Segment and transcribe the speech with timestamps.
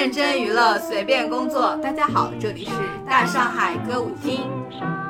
[0.00, 1.76] 认真娱乐，随便工作。
[1.82, 2.70] 大家好，这里是
[3.06, 4.40] 大上海歌舞厅。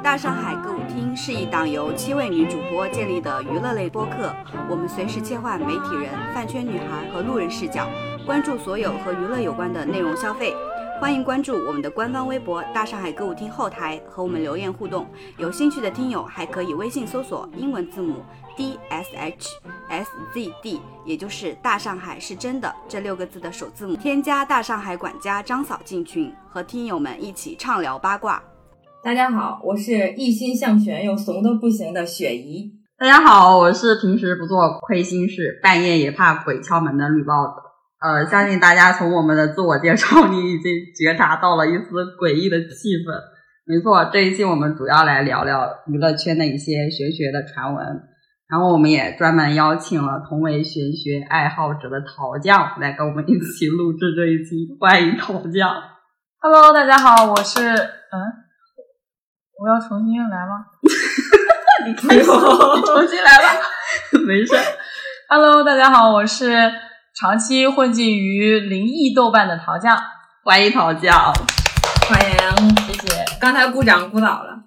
[0.03, 4.35] 大上海歌舞厅是一档由七位女主播建立的娱乐类播客。
[4.69, 7.89] 我们随时切换媒体人、饭圈女孩和路人视角，
[8.27, 10.53] 关注所有和娱乐有关的内容消费。
[11.01, 15.07] 欢迎关注我们的官方微博“大上海歌舞厅”后台和我们留言互动。
[15.39, 18.17] 有兴趣的听友还可以微信搜索英文字母
[18.55, 19.49] D S H
[19.89, 28.43] S Z D，也就是“大上海是真的”这六个字的首字母，添加大上海管家张嫂进群，和听友们一起畅聊八卦。
[29.03, 32.75] 大家好，我是一心向玄又怂的不行的雪姨。
[32.99, 37.70] 大家好，我是平时不做亏心事，半夜也怕鬼敲门的绿帽子。
[38.01, 43.13] 呃，相信大家从我们的自我介绍里已经觉察到了一丝诡异的气氛。
[43.67, 47.87] 没错，这一期我们主要来聊聊娱乐圈的一些玄学的传闻，
[48.49, 54.75] 然后我们也专门邀请了同为玄学爱好者的陶酱来跟我们一起录制这一期。
[54.81, 55.71] 欢迎陶酱。
[56.41, 58.17] Hello，大家好，我是嗯，
[59.59, 60.65] 我要重新来吗
[61.87, 63.61] 你开始，你重新来吧，
[64.27, 64.57] 没事。
[65.29, 66.51] ？Hello，大家好，我是
[67.21, 69.95] 长期混迹于灵异豆瓣的陶酱，
[70.43, 71.31] 欢迎陶酱。
[72.09, 73.25] 欢迎，谢谢。
[73.39, 74.63] 刚才鼓掌鼓倒了。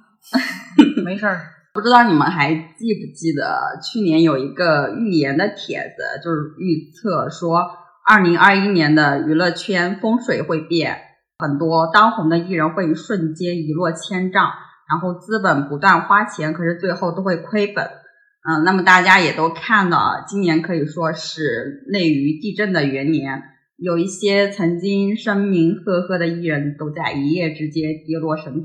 [1.04, 7.72] 没事儿，不知道你们还记不记得去年有一个预言的帖子，就是预测说
[8.08, 11.02] 二零二一年的娱乐圈风水会变，
[11.40, 14.52] 很多当红的艺人会瞬间一落千丈，
[14.88, 17.90] 然后资本不断花钱，可是最后都会亏本。
[18.46, 23.42] 嗯，那么大家也都看了，今年可以说是内娱地震的元年，
[23.78, 28.64] 有一些曾经声名赫赫的艺人都在一夜之间跌落神坛。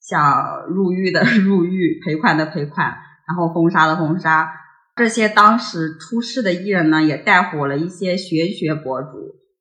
[0.00, 4.48] 像入狱的 入狱，赔款的赔款，然后封杀的封杀。
[4.94, 9.08] 这些当时出事的艺人呢，也带火了一些玄学博主，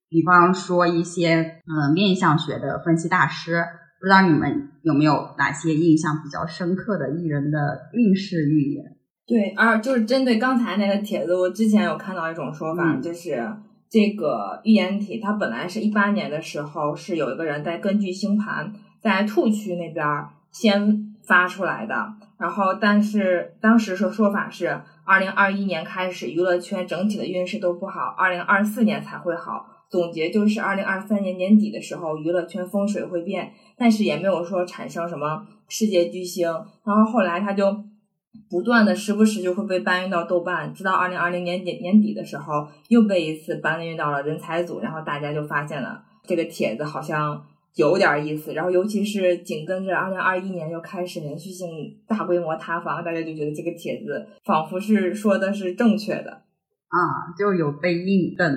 [0.09, 3.63] 比方说一些嗯面相学的分析大师。
[3.99, 8.96] 不知道你们有没有哪些印象比较深刻的艺人的运势预言？
[9.27, 13.45] 对，而就是针对刚才那个帖子，我之前有看到一种说法，嗯就是
[13.89, 18.71] 这个预言体，它本来是一八年的时候是有一个人在根据星盘
[19.01, 29.65] 在兔区那边儿先发出来的，然后但是当时说说法是二零二一年开始娱乐圈整体的运势都不好，二零二四年才会好。
[29.89, 36.45] 总结就是二零二三年年底的时候，娱乐圈风水会变，但是也没有说产生什么世界巨星。
[36.83, 37.65] 然后后来他就
[38.49, 48.53] 不断的时不时就会被搬运到豆瓣，直到二零二零年底年底的时候，又被一次搬运到了人才组，然后大家就发现了这个帖子好像有点意思。
[48.53, 51.67] 然后尤其是紧跟着二零二一年又开始连续性
[52.07, 56.31] 大规模塌房，大家就觉得这个帖子仿佛是说的是正确的。
[56.31, 58.55] 啊，就有被印证。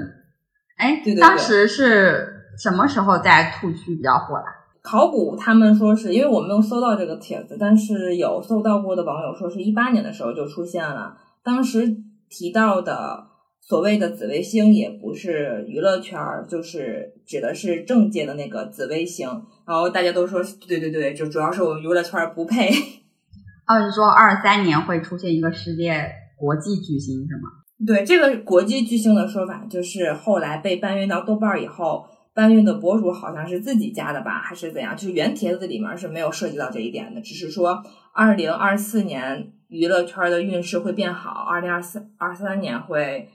[0.76, 4.44] 哎，对对对当时是什么时候在兔区比较火的？
[4.82, 11.16] 考古他们说是因为我没有搜到这个帖子，但是有搜到过的网友说是一八年的时候就出现了。
[11.42, 11.96] 当时
[12.28, 13.26] 提到的
[13.60, 19.28] 所谓的紫微星也不是娱乐圈儿，就是指的是政界的那个紫微星。
[19.66, 22.70] 然后大家都说对对对，就主要是我们娱乐圈儿不配。
[23.66, 27.42] 二是说二三年会出现一个世界国际巨星是吗？
[27.86, 34.96] 对这个国际巨星的说法，就是后来被搬运到豆瓣儿以后，搬运的博主好像是自己加的吧，还是怎样？
[34.96, 37.82] 就是原帖子里面是没有涉及到这一点的，只是说
[38.14, 43.28] 二零二四年娱乐圈的运势会变好，二零二四二三年会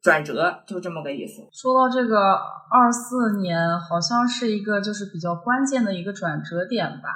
[0.00, 1.42] 转折，就这么个意思。
[1.52, 2.16] 说到这个
[2.70, 7.10] 二四年，好像是一个就是比较关键的一个转折点吧，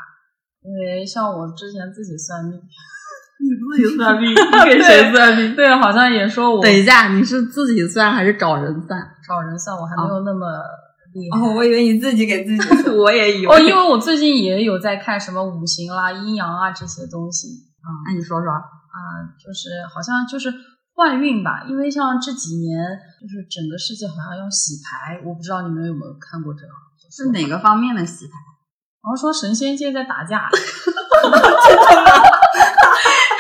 [0.63, 5.55] 因为像我之前自己算命， 你自己算命， 你给谁算命？
[5.55, 9.01] 对，好像也说我等一下，你是自己算还是找人算？
[9.27, 10.47] 找人算，我还没有那么。
[11.33, 12.69] 哦，我以为你自己给自己。
[12.91, 13.51] 我也有。
[13.51, 17.49] 哦，因为我最近也有在看什么五行啦、阴阳啊这些东西
[17.83, 18.61] 啊那你说说，啊，
[19.39, 20.53] 就是好像就是
[20.95, 22.79] 换运吧，因为像这几年
[23.21, 26.69] 就是整个世界好像要洗牌，我不知道你们有没有看过这个？
[27.11, 28.33] 是哪个方面的洗牌？
[29.03, 30.49] 然后说神仙界在打架，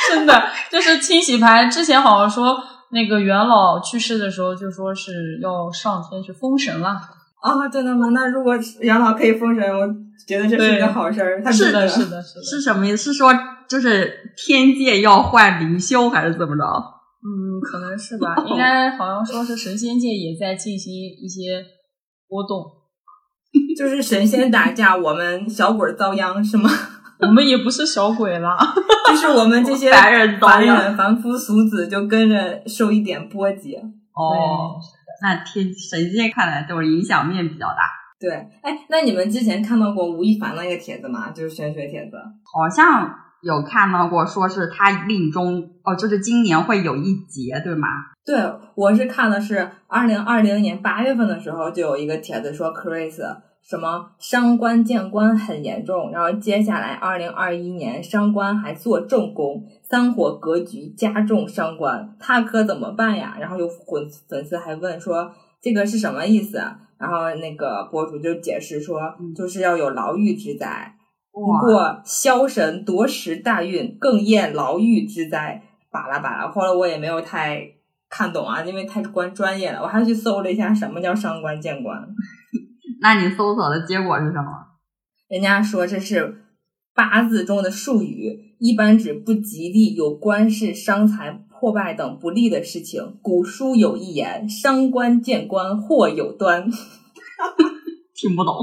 [0.08, 1.66] 真的就是清洗牌。
[1.66, 2.56] 之前好像说
[2.92, 7.00] 那个元老去世的时候，就说是要上天去封神了。
[7.46, 8.08] 啊，真的吗？
[8.12, 9.86] 那如果杨老可以封神，我
[10.26, 11.42] 觉得这是一个好事儿。
[11.42, 12.42] 他是的，是的，是的。
[12.42, 12.96] 是什么意思？
[12.96, 13.32] 是说
[13.68, 16.64] 就是天界要换灵修还是怎么着？
[17.22, 18.34] 嗯，可能是吧。
[18.46, 21.62] 应该好像说是神仙界也在进行一些
[22.28, 22.64] 波动。
[23.78, 26.68] 就是神仙打架，我们小鬼遭殃是吗？
[27.20, 28.56] 我们也不是小鬼了，
[29.08, 33.74] 就是我们这些凡人凡人、凡夫俗子就跟着受一点波及。
[33.76, 34.76] 哦，
[35.22, 37.76] 那天神仙看来都是影响面比较大。
[38.18, 38.30] 对，
[38.62, 41.30] 哎，那你们之前看到过吴亦凡那个帖子吗？
[41.30, 47.86] 就是玄学帖子，好像有看到过，说是他命中哦，就是今年会有一劫，对吗？
[48.24, 48.34] 对，
[48.74, 53.20] 我是看的是二零二零年八月份的时候，就有一个帖子说 Chris
[53.62, 63.36] 什么伤官见官很严重，然后接下来二零二一年伤官还做正宫，三火格局加重伤官，他可怎么办呀？
[63.40, 66.58] 然后有粉粉丝还问说这个是什么意思？
[66.98, 69.00] 然后那个博主就解释说，
[69.36, 70.96] 就是要有牢狱之灾，
[71.30, 76.48] 不过枭神夺食大运，更验牢狱之灾，巴拉巴拉。
[76.48, 77.60] 后来我也没有太
[78.08, 82.08] 看懂啊，因为太关专业了，我还去搜了一下什么叫伤官见官。
[83.02, 84.50] 那你搜索的结果是什么？
[85.28, 86.44] 人家说这是
[86.94, 91.42] 八字中的术语，一般指不吉利、有官事、伤财。
[91.58, 96.68] 破败等不利的事情，古书有一言：“伤官见官，祸有端。
[98.14, 98.54] ”听不懂，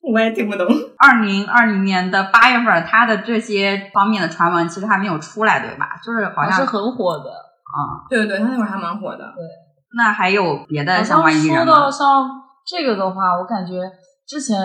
[0.00, 0.66] 我也听不懂。
[0.96, 6.00] 二零二零年的八月份，他的这些方面的传闻其实还没有出来，对吧？
[6.02, 8.08] 就是好像是很火的啊。
[8.08, 9.18] 对对对，他那会儿还蛮火的。
[9.18, 9.44] 对，
[9.94, 11.64] 那还有别的相关艺人吗？
[11.66, 12.30] 说到像
[12.66, 13.74] 这个的话，我感觉
[14.26, 14.56] 之前。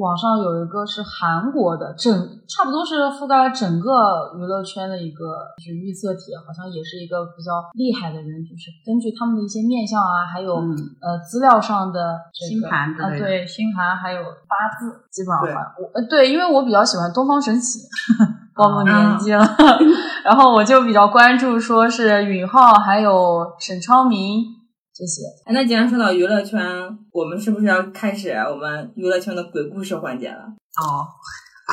[0.00, 2.12] 网上有一个是韩国的，整
[2.48, 10.56] 差不多是覆盖了整个娱乐圈的一个就是预测帖，好像也是一个比较厉害的人，就是根据他们的一些面相啊，还有
[11.00, 17.80] 呃资料上的星盘啊，对星盘还有八字，基本上我呃对，因为我比较喜欢东方神起，
[18.54, 19.44] 暴露年 纪了，
[20.24, 24.63] 然后我就比较关注说是允浩还有沈昌明。
[24.94, 26.62] 这些，哎，那既然说到娱乐圈，
[27.10, 30.44] 我们是不是要开始我们娱乐圈的鬼故事环节了？
[30.80, 31.02] 哦，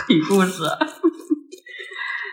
[0.08, 0.64] 鬼故事。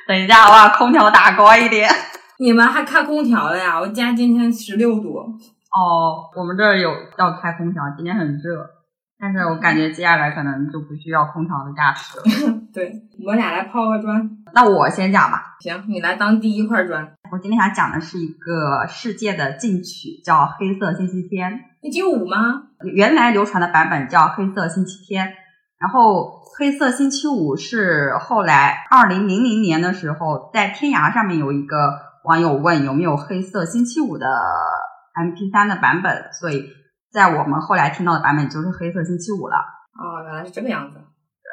[0.09, 1.91] 等一下，我把空调打高一点。
[2.39, 3.79] 你们还开空调了呀？
[3.79, 5.19] 我家今天十六度。
[5.19, 8.78] 哦，我们这儿有要开空调，今天很热。
[9.21, 12.25] 但是我感觉接下来可能就不需要空调的加持了。
[12.73, 14.31] 对，我们俩来抛个砖。
[14.55, 15.57] 那我先讲吧。
[15.61, 17.13] 行，你来当第一块砖。
[17.33, 21.53] 我今天想讲的是一个世界的禁曲，叫《黑色星期天》。
[21.83, 22.63] 星期五吗？
[22.85, 25.27] 原来流传的版本叫《黑色星期天》，
[25.81, 26.23] 然后
[26.57, 31.77] 《黑色星期五》是后来二零零零年的时候，在天涯上面有一个
[32.23, 34.27] 网友问有没有《黑色星期五》的
[35.15, 36.78] MP3 的版本，所以。
[37.11, 39.57] 在我们后来听到的版本就是《黑色星期五》了。
[39.99, 40.99] 哦，原来是这个样子。
[40.99, 41.49] 对，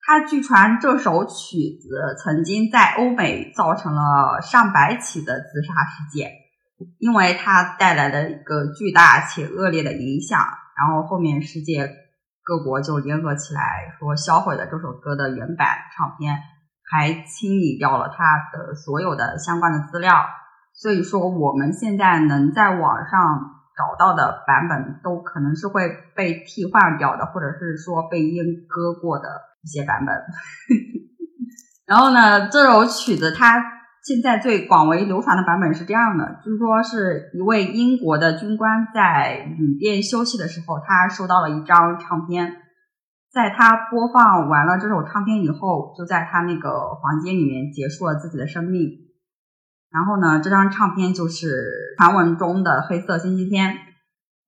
[0.00, 6.30] 他据传这首曲子曾经在欧美造成了上百起的自杀事件，
[6.98, 10.40] 因为它带来了一个巨大且恶劣的影响。
[10.40, 11.90] 然后后面世界
[12.42, 16.38] 各国就联合起来说销毁了这首歌的原版唱片，
[16.88, 20.24] 还清理掉了它的所有的相关的资料。
[20.72, 23.57] 所以说，我们现在能在网上。
[23.78, 29.28] 找到的版本都可能是会被替换掉的，或者是说被阉割过的
[29.62, 30.16] 一些版本。
[31.86, 33.62] 然后呢，这首曲子它
[34.02, 42.56] 现在最广为流传的版本是这样的，就是说是一位英国的军官在旅店休息的时候，他收到了一张唱片，
[43.32, 49.07] 在他播放完了这首唱片以后，就在他那个房间里面结束了自己的生命。
[49.90, 53.74] 然后呢，这张唱片就是传闻中的《黑色星期天》。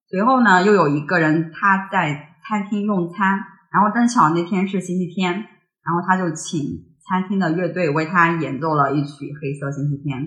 [0.09, 3.39] 随后呢，又有一个人他在餐厅用餐，
[3.71, 6.59] 然后正巧那天是星期天，然后他就请
[7.07, 10.19] 餐厅的乐队为他演奏了一曲《黑色星期天》。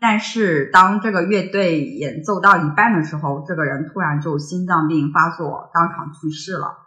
[0.00, 6.78] 但是当这个乐队演奏到一半的时候，这个人突然就心脏病发作，当场去世了。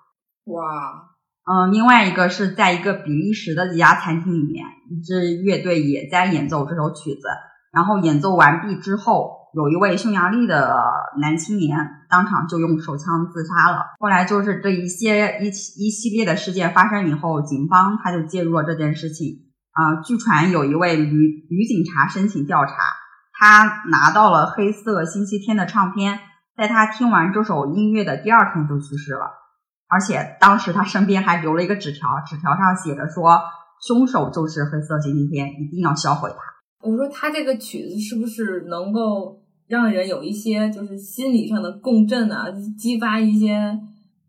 [0.46, 1.12] 哇！
[1.44, 7.22] 嗯，另外一个是在一个比利时的一家餐厅里面，一一支乐队也在演奏这首曲子。
[7.72, 10.78] 然后演奏完毕之后，有一位匈牙利的
[11.22, 11.78] 男青年
[12.10, 13.86] 当场就用手枪自杀了。
[14.00, 19.48] 后来就是这一些一一系列的事件发生以后，警方他就介入了这件事情。
[19.72, 22.74] 啊，据传有一位女女警察申请调查，
[23.32, 26.20] 她拿到了《黑色星期天》的唱片，
[26.58, 29.32] 在她听完这首音乐的第二天就去世了。
[29.88, 33.42] 而且当时他身边还留了一个纸条，纸条上写着说，
[33.82, 36.88] 凶手就是黑色星期天，一定要销毁它。
[36.88, 42.46] 我说他这个曲子是不是能够让人有一些就是心理上的共振啊，
[42.78, 43.80] 激发一些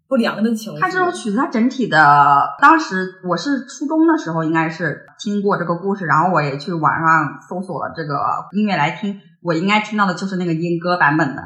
[0.08, 0.80] 不良的情绪？
[0.80, 8.14] 他这首曲子，它整体的，当时我是初中的时候应该是听过这个故事，然后我也去网上搜索了这个
[8.52, 11.42] 音乐来听，我应该听到的就是那个阉割版本的。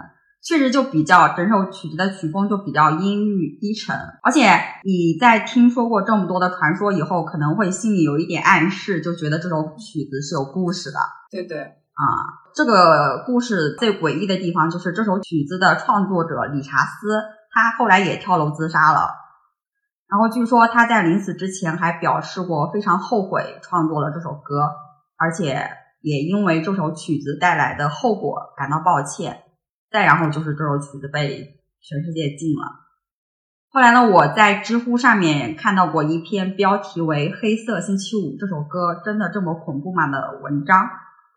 [0.47, 4.47] 确实就比较整首曲子的曲风就比较阴郁低沉，而且
[4.85, 10.99] 你在听说过这么多的传说以后，可能会心里有一点暗示，就觉得这首曲子是有故事的。
[11.33, 12.47] 对对，啊。
[12.55, 19.11] 这个故事最诡异的地方就是这首曲子的创作者理查斯，他后来也跳楼自杀了。
[20.09, 24.71] 然后据说他在临死之前还表示过非常后悔创作了这首歌，
[25.19, 25.69] 而且
[26.01, 29.43] 也因为这首曲子带来的后果感到抱歉。
[29.91, 32.85] 再然后就是这首曲子被全世界禁了。
[33.69, 40.89] 后来呢，我在知乎上面看到过一篇标题为《黑色星期五》这首歌真的这么恐怖吗的文章。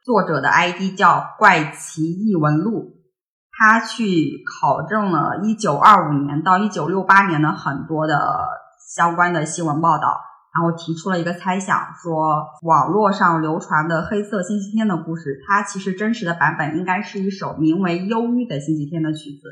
[0.06, 3.02] 作者的 ID 叫怪奇异闻录，
[3.52, 8.48] 他去考证了1925年到1968年的很多的
[8.96, 10.22] 相关的新闻报道，
[10.54, 19.48] 然后提出了一个猜想，说网络上流传的黑色星期天的故事，它其实真实的版本应该是一首名为《忧郁的星期天》的曲子，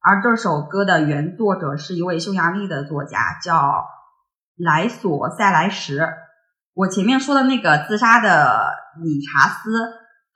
[0.00, 3.84] 而这首歌的原作者是一位匈牙利的作家，叫
[4.56, 6.08] 莱索塞莱什。
[6.74, 8.72] 我前面说的那个自杀的
[9.02, 9.70] 理查斯，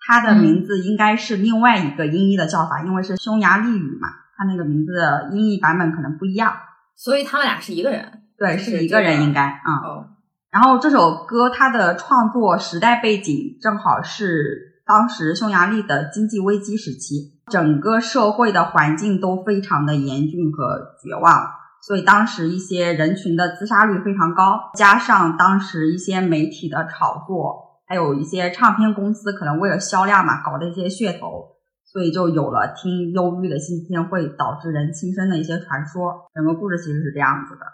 [0.06, 6.54] 他的名字应该是另外一个音译的叫法，因为是匈牙利语嘛，他那个名字的音译版本可能不一样。
[6.94, 9.72] 所以他们俩是一个人，对，是一个人应该啊。
[9.82, 10.06] 哦，
[10.50, 21.50] 然后这首歌它的创作时代背景正好是当时匈牙利的经济危机时期，整个社会的环境都非常的严峻和绝望，
[21.82, 31.56] 所以当时一些人群的自杀率非常高，加上当时一些媒体的炒作，还有一些唱片公司可能为了销量嘛搞的一些噱头。
[31.88, 37.64] 所以就有了听忧郁的星期天会导致人轻生的一些传说，整个故事其实是这样子的。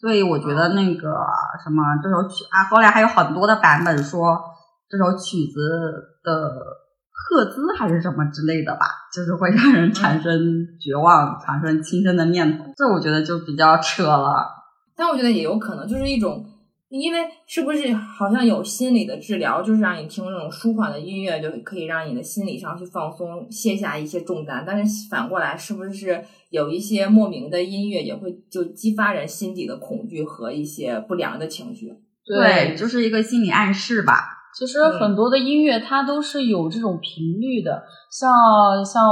[0.00, 1.08] 所以我觉得那个
[1.62, 4.38] 什么这首曲啊，后来还有很多的版本说
[4.88, 5.60] 这首曲子
[6.22, 6.32] 的
[7.10, 10.32] 赫兹还是什么之类的吧，就是会让人产生
[10.80, 12.64] 绝望、产生轻生的念头。
[12.76, 14.46] 这我觉得就比较扯了。
[14.96, 16.44] 但我觉得也有可能就是一种，
[16.90, 24.64] 因为是不是好像有心理的治疗，就是让你听那种舒缓的音乐，就可以让你的心理上去放松，卸下一些重担。
[24.66, 31.92] 但是反过来，是不是有一些莫名的音乐也会就激发人心底的恐惧和一些不良的情绪？
[32.24, 34.14] 对，就是一个心理暗示吧。
[34.58, 39.04] 其实很多的音乐它都是有这种频率的，像像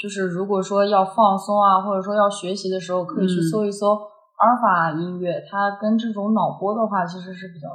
[0.00, 3.98] 就是如果说要放松啊，或者说要学习的时候，可以去嗯搜一搜
[4.36, 7.68] 阿尔法音乐，它跟这种脑波的话其实是比较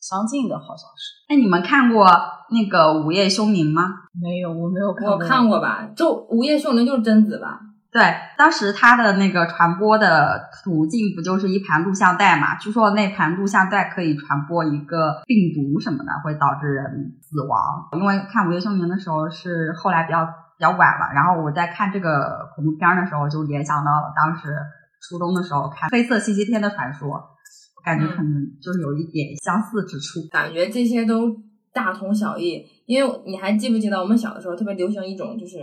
[0.00, 1.26] 相近的，好像是。
[1.28, 2.06] 那你们看过
[2.50, 3.82] 那个《午夜凶铃》吗？
[4.20, 5.26] 没有，我没有看我过。
[5.26, 7.60] 看过吧，就《午夜凶铃》就是贞子吧？
[7.90, 8.02] 对，
[8.36, 12.54] 当时它的那个传播的途径不就是一盘录像带嘛？
[12.56, 16.84] 据说那盘录像带可以传播一个病毒什么的，会导致人
[17.20, 17.88] 死亡。
[17.98, 24.54] 因为看《午夜凶铃》的时候是后来比较比较晚了，然后我在看这个恐怖片的时候就联想到了当时
[25.00, 30.26] 初中的时候看《黑色星期天的传说》，我感觉可能就是有一点相似之处。
[30.30, 31.34] 感觉这些都
[31.72, 32.64] 大同小异。
[32.86, 35.58] 因为你还记不记得我们小的时候特别流行一种就是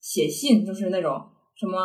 [0.00, 1.20] 写信，就是那种
[1.54, 1.78] 什么。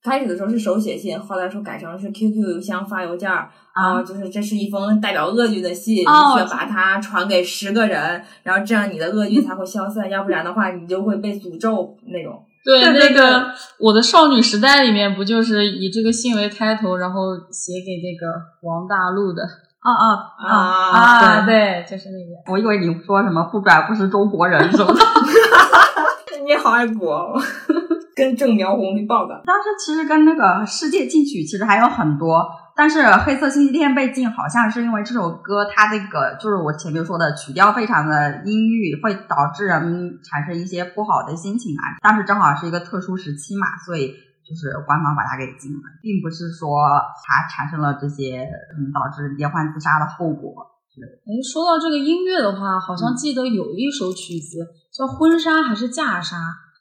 [0.00, 12.40] 开始的时候是手写信，后来说改成是 QQ 邮箱发邮件儿啊，就是这是一封代表恶剧的信，哦你需要把它传给十个人，然后这样你的恶剧才会消散，要不然的话你就会被诅咒那种。
[12.64, 13.40] 对那个
[13.78, 20.04] 《我的少女时代》里面不就是以这个信为开头，然后写给那个王大陆的啊啊
[20.38, 20.52] 啊
[20.92, 20.98] 啊
[21.40, 21.46] 啊！
[21.46, 22.52] 对，就是那个。
[22.52, 25.00] 我以为你说什么不转不是中国人什么的。
[26.44, 27.40] 你好爱国、哦，
[28.18, 29.40] 跟正苗红绿报的。
[29.46, 32.44] 当时其实跟那个世界禁曲其实还有很多，
[32.74, 42.02] 但是黑色星期天被禁，好像是因为这首歌它这个就是我前面说的曲调非常的阴郁，会导致人们产生一些不好的心情啊。
[42.02, 44.08] 当时正好是一个特殊时期嘛，所以
[44.42, 46.82] 就是官方把它给禁了，并不是说
[47.22, 48.42] 它产生了这些
[48.74, 50.74] 嗯导致连环自杀的后果。
[50.98, 56.36] 哎，说到这个音乐的话，好像记得有一首曲子叫《婚纱》还是《嫁纱》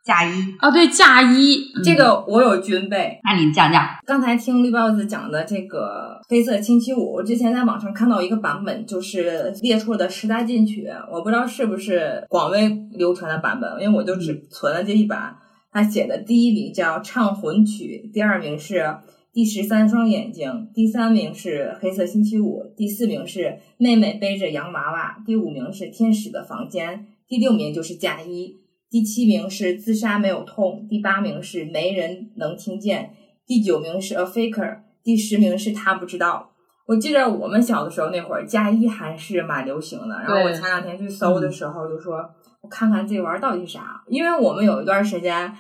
[0.08, 0.72] 嫁衣，啊？
[0.72, 3.20] 对，《嫁衣》这个我有军备。
[3.26, 3.86] 那你讲讲。
[4.06, 15.36] 刚才听绿帽子讲的这个黑色星期五，我之前在网上看到一个版本，就是列出了的十大禁曲，我不知道是不是广为流传的版本，因为我就只存了这一版。
[15.70, 18.96] 他写的第一名叫唱魂曲，第二名是
[19.34, 28.56] 第十三双眼睛，第三名是黑色星期五，第四名是妹妹背着洋娃娃，第五名是天使的房间，第六名就是嫁衣，
[28.90, 33.14] 第七名是自杀没有痛，第八名是没人能听见，
[33.46, 36.52] 第九名是 a faker，第十名是他不知道。
[36.86, 40.20] 我记得我们小的时候那会儿，嫁衣还是蛮流行的。
[40.20, 42.18] 然后我前两天去搜的时候，就说
[42.62, 45.54] 我看看这玩意儿到底是啥，因为我们有一段时间。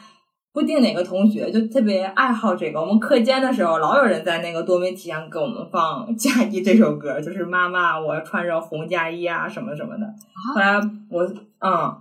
[0.54, 10.08] 不定哪个同学就特别爱好这个，我们课间的时候老有人在那个多媒体上给我们放《嫁衣》这首歌，就是妈妈我穿着红嫁衣啊什么什么的。
[10.56, 10.80] 后来
[11.12, 11.24] 我
[11.60, 11.96] 嗯，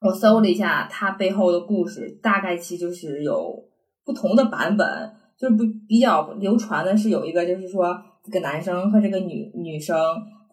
[0.00, 3.54] 我搜了一下它背后的故事，大概其就是有
[4.04, 4.86] 不同的版本，
[5.38, 9.96] 就是不比较流传的是有一个，就是说这个男生和这个女女生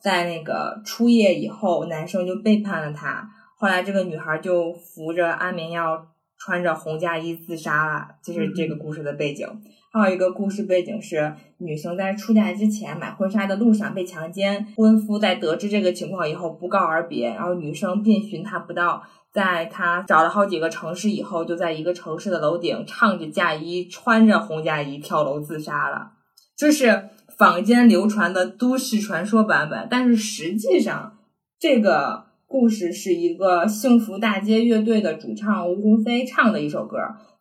[0.01, 9.47] 在那个初夜以后，男生就背叛了她，后来这个女孩就服着安眠药，穿着红嫁衣自杀了，就是这个故事的背景。
[9.89, 19.01] 还有一个故事背景是，女生在出嫁之前买婚纱的路上被强奸，婚夫在得知这个情况以后不告而别，然后女生遍寻他不到。
[19.37, 26.13] 在他找了好几个城市以后，就在一个城市的楼顶唱着嫁衣，穿着红嫁衣跳楼自杀了。
[26.55, 31.19] 这是坊间流传的都市传说版本，但是实际上
[31.59, 36.97] 这个故事是一个幸福大街乐队的主唱吴鸿飞唱的一首歌。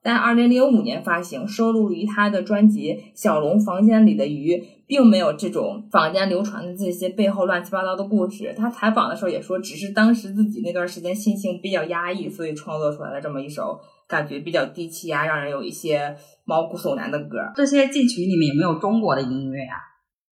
[0.07, 8.55] 在二零零五年发行，收录于他的专辑《小龙房间里的鱼》，并没有这种坊间流传的这些背后乱七八糟的故事。
[8.57, 17.39] 他采访的时候也说，只是当时自己那段时间心情比较压抑，所以创作出来了这么一首感觉比较低气压、让人有一些毛骨悚然的歌。
[17.57, 19.75] 这些进曲里面有没有中国的音乐啊？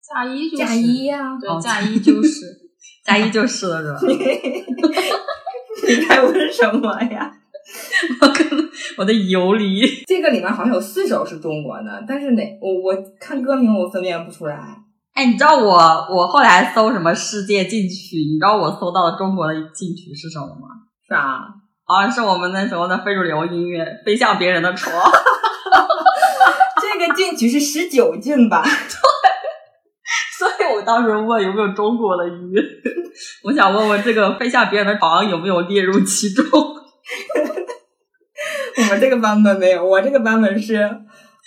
[0.01, 2.45] 嫁衣就是嫁衣呀，对，嫁衣就是
[3.03, 4.13] 嫁衣就是了，是吧？
[5.85, 7.33] 你该问什么呀？
[8.21, 8.66] 我跟
[8.97, 14.57] 我的游离，这个里面好像有四首是中国的，但是哪我我看歌名我分辨不出来。
[15.13, 18.17] 哎，你知道我我后来搜什么世界禁曲？
[18.17, 20.67] 你知道我搜到的中国的禁曲是什么吗？
[21.09, 21.47] 啥？
[21.85, 24.93] 啊，是我们那时候的非主流音乐《飞向别人的床》。
[26.81, 28.63] 这个禁曲是十九禁吧？
[28.67, 28.69] 对
[30.37, 32.61] 所以我当时问有没有中国的音乐，
[33.43, 36.45] 我想问问这个《飞向别人的床》有没有列入其中。
[38.83, 40.77] 我们这个版本没有，我这个版本是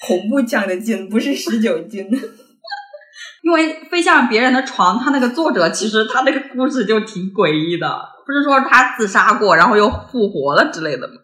[0.07, 2.07] 恐怖降的金，不是十九禁。
[3.43, 7.89] 因为飞向别人的床，他那个作者其实他那个故事就挺诡异的，
[8.27, 11.15] 不是说他自杀过，然后又复活了之类的吗？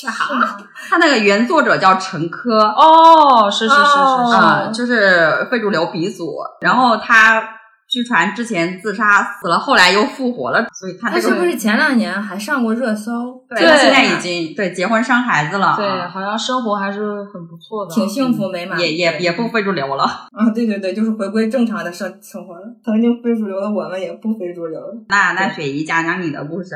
[0.00, 0.10] 啥？
[0.90, 7.58] 他那个原作者叫陈珂，哦，是是是是是，啊，就是非主流鼻祖，然后他。
[7.92, 13.12] 据传之前自杀死了，后来又复活了，所以他他是不是前两年还上过热搜？
[13.46, 20.48] 对，现在已经对结婚生孩子了，对，好像生活还是很不错的，挺幸福美满，也也也不非主流了 啊！
[20.54, 22.62] 对对对，就是回归正常的生生活了。
[22.82, 24.94] 曾经非主流的我们也不非主流了。
[25.10, 26.74] 那那雪姨讲讲你的故事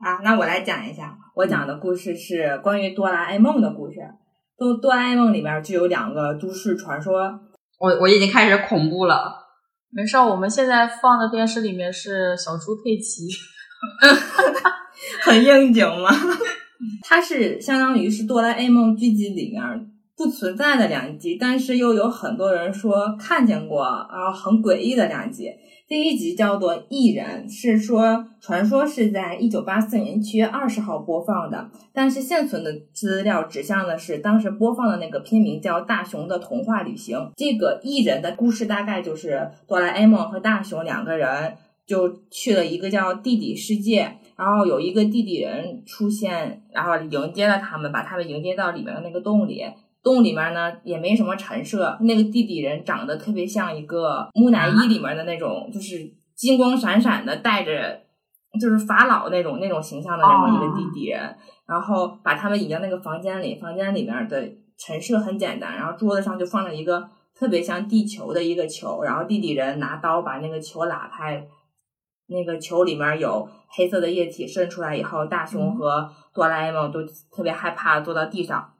[0.00, 0.18] 啊？
[0.24, 4.00] 那我来讲一下，我讲的故事是关于哆啦 A 梦的故事。
[4.58, 7.30] 哆哆啦 A 梦里面就有两个都市传说，
[7.78, 9.41] 我我已经开始恐怖了。
[9.94, 13.28] 没事，我们现在放的电视里面是小猪佩奇，
[15.20, 16.08] 很应景吗？
[17.04, 19.60] 它是相当于是哆啦 A 梦剧集里面
[20.16, 25.50] 不存在的两集，但是又有很多人说看见过，然后很诡异的两集。
[25.92, 37.18] 第一集叫做《异人》，是说传说是在一九八四年七月二十号播放的，但是现存的资料指向的是当时播放的那个片名叫《大雄的童话旅行》。
[37.36, 49.62] 这个异人的故事大概就是哆啦 A 梦和大雄两个人就去了一个叫地底世界，然后有一个地底人出现，然后迎接了他们，把他们迎接到里面的那个洞里。
[50.02, 58.02] 洞里面呢也没什么陈设，那个地底人长得特别像一个木乃伊里面的那种，就是金光闪闪的，带着
[58.60, 61.36] 就是法老那种那种形象的那么一个地底人。
[61.64, 71.46] 然后把他们引到那个房间里，房间里面的陈设很简单，然后桌子上就放着一个特别像地球的一个球，然后地底人拿刀把那个球拉开，
[72.26, 78.74] 那个球里面有黑色的液体渗出来以后，大雄和哆啦 A 梦都特别害怕，坐到地上。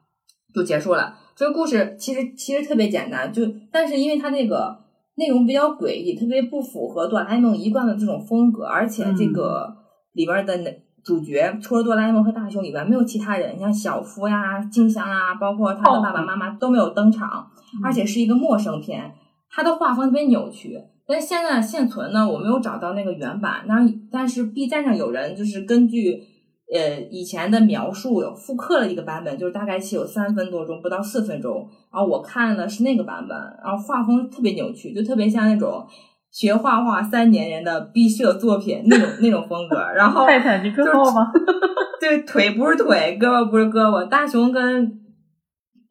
[0.53, 1.15] 就结束了。
[1.35, 4.77] 这个故事其实其实特别简单，就但是因为它那个
[5.15, 9.75] 内容比较诡异，特别不符合哆啦 A 梦一贯的这种风格，而且这个
[10.13, 10.55] 里边的
[11.03, 17.47] 主角除了哆啦 A 梦和大雄以外，没有其他人，像小夫呀、静香啊，包括他的爸爸妈妈都没有登场，
[17.83, 19.11] 而且是一个陌生片，
[19.49, 20.79] 它的画风特别扭曲。
[21.07, 23.79] 但是现在现存呢，我没有找到那个原版，那
[24.11, 26.31] 但是 B 站上有人就是根据。
[26.73, 31.69] 呃，以前的描述有复刻了一个版本，就是大概是有三分多钟，不到四分钟。
[31.91, 35.85] 然后我看的是那个版本，然后画风特别扭曲，就特别像那种
[36.31, 39.75] 学画画三年人的毕设作品那种那种风格。
[39.95, 41.31] 然后 泰坦尼克号吗？
[42.01, 44.07] 对，腿不是腿，胳膊不是胳膊。
[44.09, 44.99] 大熊跟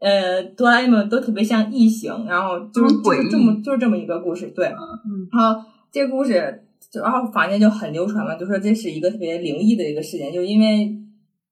[0.01, 4.49] 呃哆啦 A 梦都特别像异形，然后就是就是这么就是这么一个故事。
[4.49, 6.65] 对，嗯，好，这个故事。
[7.01, 10.93] 然后坊间就很流传嘛，就说这是一个特别灵异的一个事件，就因为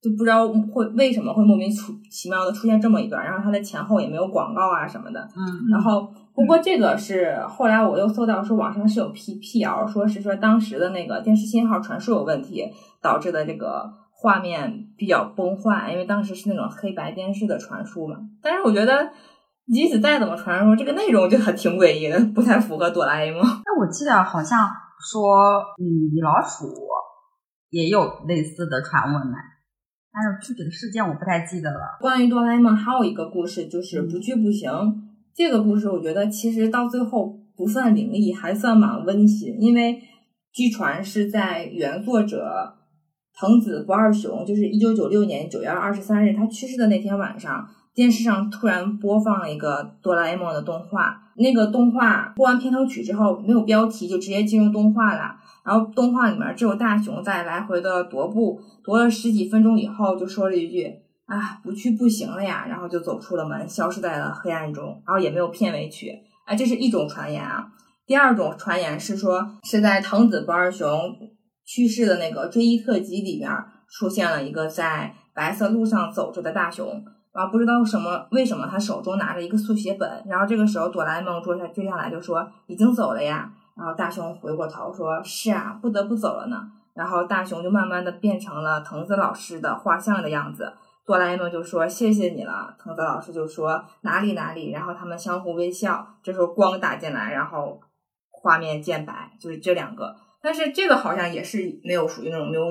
[0.03, 1.71] 就不知道会为什么会莫名
[2.11, 5.21] 其妙的出现这么一段，然后它的前后也没有广告啊什么的。
[5.37, 5.45] 嗯。
[5.71, 12.65] 然后不过这个是后来我又搜到说网上是有辟辟谣，说是说当时的那个电视信号传输有问题
[13.01, 18.17] 导致的这个画面比较崩坏，因为当时是那种黑白电视的传输嘛。
[18.43, 19.11] 但是我觉得，
[19.73, 23.43] 即使再怎么传输，这个内容就还挺诡异的，不太符合哆啦 A 梦。
[23.43, 24.59] 那我记得好像
[25.01, 26.67] 说，嗯，米老鼠
[27.71, 29.37] 也有类似的传闻呢，
[30.13, 31.97] 但是具体的事件我不太记得了。
[32.01, 34.69] 关于哆啦 A 梦还有一个故事，就是不去不行。
[35.35, 40.03] 这个故事我觉得其实到最后不算灵异，还算蛮温馨，因为
[40.53, 42.75] 据传是在原作者
[43.39, 51.30] 藤子不二雄，就是一九九六年九月二十三日他去世的那天晚上，电视上突然播放了一个哆啦 A 梦的动画。
[51.41, 55.37] 那个动画播完片头曲之后，没有标题就直接进入动画了。
[55.65, 60.91] 然后动画里面只有大雄在来回的踱步，踱了十几分钟以后，就说了一句
[61.27, 65.03] ：“啊，不去不行了呀。”然后就走出了门，消失在了黑暗中。
[65.07, 66.13] 然后也没有片尾曲。
[66.47, 67.69] 哎，这是一种传言啊。
[68.07, 70.89] 第二种传言是说，是在藤子不二雄
[71.65, 73.49] 去世的那个追忆特辑里面
[73.89, 77.05] 出现了一个在白色路上走着的大雄。
[77.33, 80.23] 然后不知道什么为什么他手中拿着一个速写本。
[80.27, 90.73] 然后这个时候哆啦 A 梦坐下追下来就说：“已经走了呀。”然后大雄回过头说：“是啊，不得不走了呢。”然后大雄就慢慢的变成了藤子老师的画像的样子。
[91.07, 96.07] 哆啦 A 梦就说：“谢谢你了。”藤子老师就说：“哪里哪里。”然后他们相互微笑。
[96.23, 97.81] 这时候光打进来，然后
[98.31, 100.17] 画面渐白，就是这两个。
[100.43, 102.67] 但是这个好像也是没有属于那种没有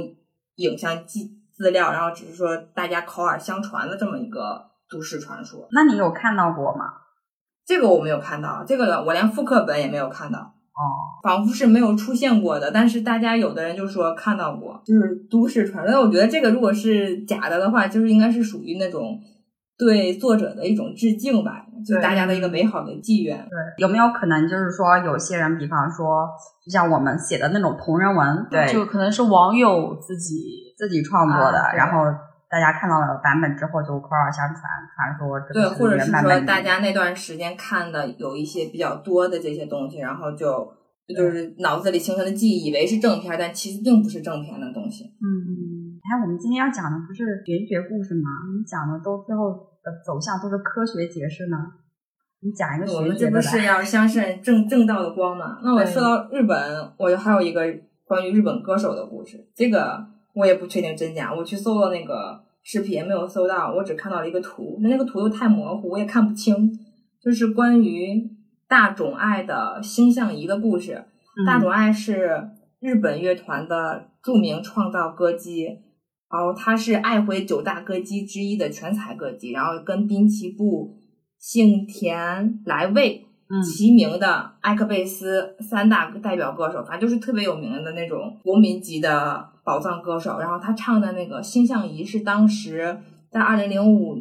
[0.56, 5.67] 影像记资料，然后只是说大家口耳相传的这么一个都市传说。
[5.72, 6.86] 那你有看到过吗？
[7.67, 10.39] 这个我没有看到，这个我连复刻本也没有看到。
[10.39, 16.00] 哦，仿佛是没有出现过的，但是大家有的人就说看到过，就是都市传说。
[16.00, 19.19] 我觉得这个如果是假的的话，就是应该是属于那种
[19.78, 23.38] 对作者的一种致敬吧，就大家的一个美好的纪愿。
[23.38, 26.26] 对，有没有可能就是说有些人，比方说，
[26.65, 32.06] 就像我们写的那种同人文，对，就可能是网友自己自己创作的，啊然后
[32.48, 34.63] 大家看到了版本之后就口耳相传，
[34.96, 40.48] 传说这对，或者是说大家那段时间看的有一些比较多的这些东西，然后就
[41.13, 45.04] 就是脑子里形成的记忆，以为是正片，但其实并不是正片的东西。
[45.20, 45.52] 嗯嗯，
[46.00, 48.30] 哎，我们今天要讲的不是玄学故事吗？
[48.56, 49.52] 你讲的都最后
[49.84, 51.58] 的走向都是科学解释呢。
[52.42, 55.60] 你讲一个我们这不是要相信正正道的光吗？
[55.62, 56.58] 那我说到日本，
[56.98, 57.62] 我还有一个
[58.06, 60.00] 关于日本歌手的故事，这个
[60.34, 61.34] 我也不确定真假。
[61.34, 66.78] 我去搜了那个视频，没有搜到，我只看到了一个图，那那个图又太模糊，我也看不清。
[67.22, 68.30] 就是关于
[68.68, 71.06] 大冢爱的星象仪的故事。
[71.38, 75.65] 嗯大冢爱是日本乐团的著名创造歌姬，
[76.30, 80.98] 然后他是爱回九大歌姬之一的全才歌姬，然后跟滨崎步、
[81.38, 83.29] 幸田来未嗯
[83.64, 90.38] 齐名的艾克贝斯三大代表歌手，反正就是特别有名的那种国民级的宝藏歌手。
[90.40, 93.00] 然后他唱的那个《星象仪》是当时
[93.32, 94.16] 在二零零五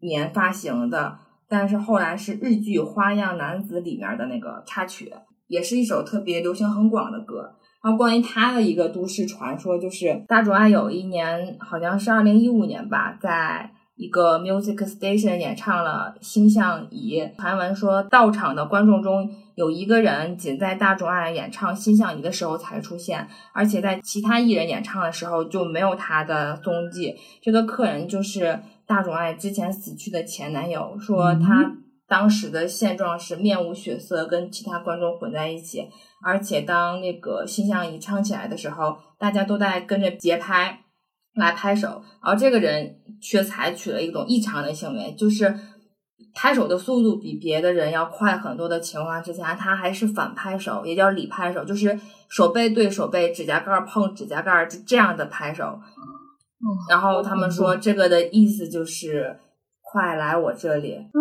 [0.00, 5.12] 年发行的，但是后来是日剧《花样男子》里面的那个插曲，
[5.48, 7.50] 也是一首特别流行很广的歌。
[7.82, 17.20] 然后关于他的一个都市传说，就是大冢爱有一年好像是二零一五年吧，在一个 Music Station 演唱了《星象仪》。
[17.36, 27.16] 传闻说，到场的观众中有一个人仅在大众爱演唱《星象仪》的时候才出现，而且在其他艺人演唱的时候就没有他的踪迹。
[27.42, 31.72] 这个客人就是大众爱之前死去的前男友，说他
[32.06, 35.88] 当时的现状是面无血色，跟其他观众混在一起。
[36.22, 40.84] 而且当那个星象仪唱起来的时候，大家都在跟着节拍
[41.38, 45.54] 来拍手，而这个人却采取了一种异常的行为，就是
[46.34, 51.98] 拍手的速度比别的人要快很多的情况之下，他还是反拍手，也叫里拍手，就是
[52.28, 55.78] 手背对手背，指甲盖儿碰指甲盖儿，就这样的拍手。
[56.90, 59.38] 然后他们说这个的意思就是
[59.80, 61.18] 快来我这里，嗯，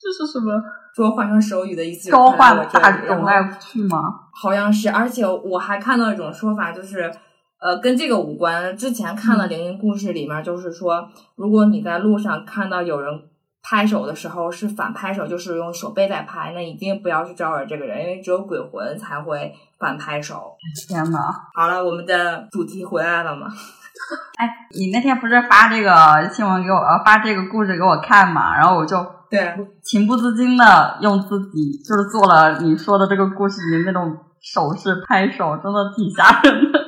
[0.00, 0.62] 这是什么？
[0.94, 3.98] 说换成手语的意思是召快来我这唤大里然后冢爱去吗？
[4.32, 7.12] 好像是，而且我还看到一种说法，就是
[7.58, 8.76] 呃，跟这个无关。
[8.76, 13.22] 之前看了《灵异故事》里面，就是说，如果你在路上看到有人
[13.62, 20.54] 拍手的时候是反拍手，就是用手背在拍，那一定不要去招惹这个人，因为只有鬼魂才会反拍手。
[20.88, 21.18] 天呐，
[21.54, 23.48] 好了，我们的主题回来了嘛？
[24.36, 28.54] 哎，你那天不是发这个新闻给我，呃，发这个故事给我看嘛？
[28.54, 28.96] 然后我就
[29.30, 36.85] 对，情不自禁的用自己就是做了你说的这个故事里那种手势拍手，真的挺吓人的。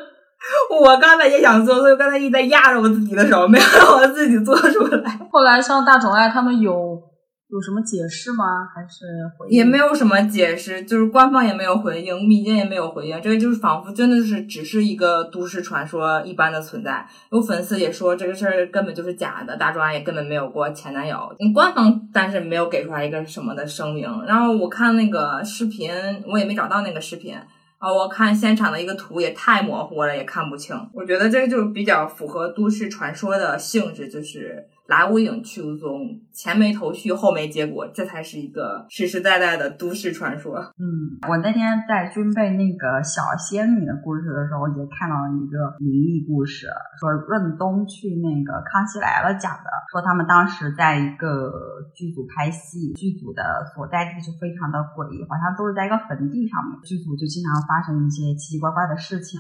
[0.80, 5.28] 我刚才也想做，所以我刚才一直在压着我自己的手，没有让我自己做出来。
[5.30, 8.44] 后来上大宠爱他们有有什么解释吗？
[8.74, 9.06] 还是
[9.38, 17.06] 回也没有什么解释，就是官方也没有回应，民间也没有回应，这个就是仿佛真的是只是一个都市传说一般的存在。
[17.32, 21.16] 有粉丝也说这个事儿根本就是假的，大抓也根本没有过前男友。
[21.40, 24.06] 嗯，官方但是没有给出来一个什么的声明。
[24.26, 25.90] 然后我看那个视频，
[26.30, 27.34] 我也没找到那个视频。
[27.78, 30.76] 啊，我看现场的一个图也太模糊了，也看不清。
[30.92, 34.68] 我觉得这就比较符合都市传说的性质，就是。
[34.88, 36.00] 来无影去无踪，
[36.32, 40.56] 前没头绪，后没结果，这才是一个实实在在的都市传说。
[40.80, 51.52] 嗯，我那天在军备那个小仙女的故事的时候，也看到了一个灵异故事，说润东去那个康熙来了讲的，说他们当时在一个
[51.94, 53.44] 剧组拍戏，剧组的
[53.76, 59.38] 所在地就非常的诡异，好像都是在一个坟地上面，剧组就经常发生一些奇奇怪怪的事情。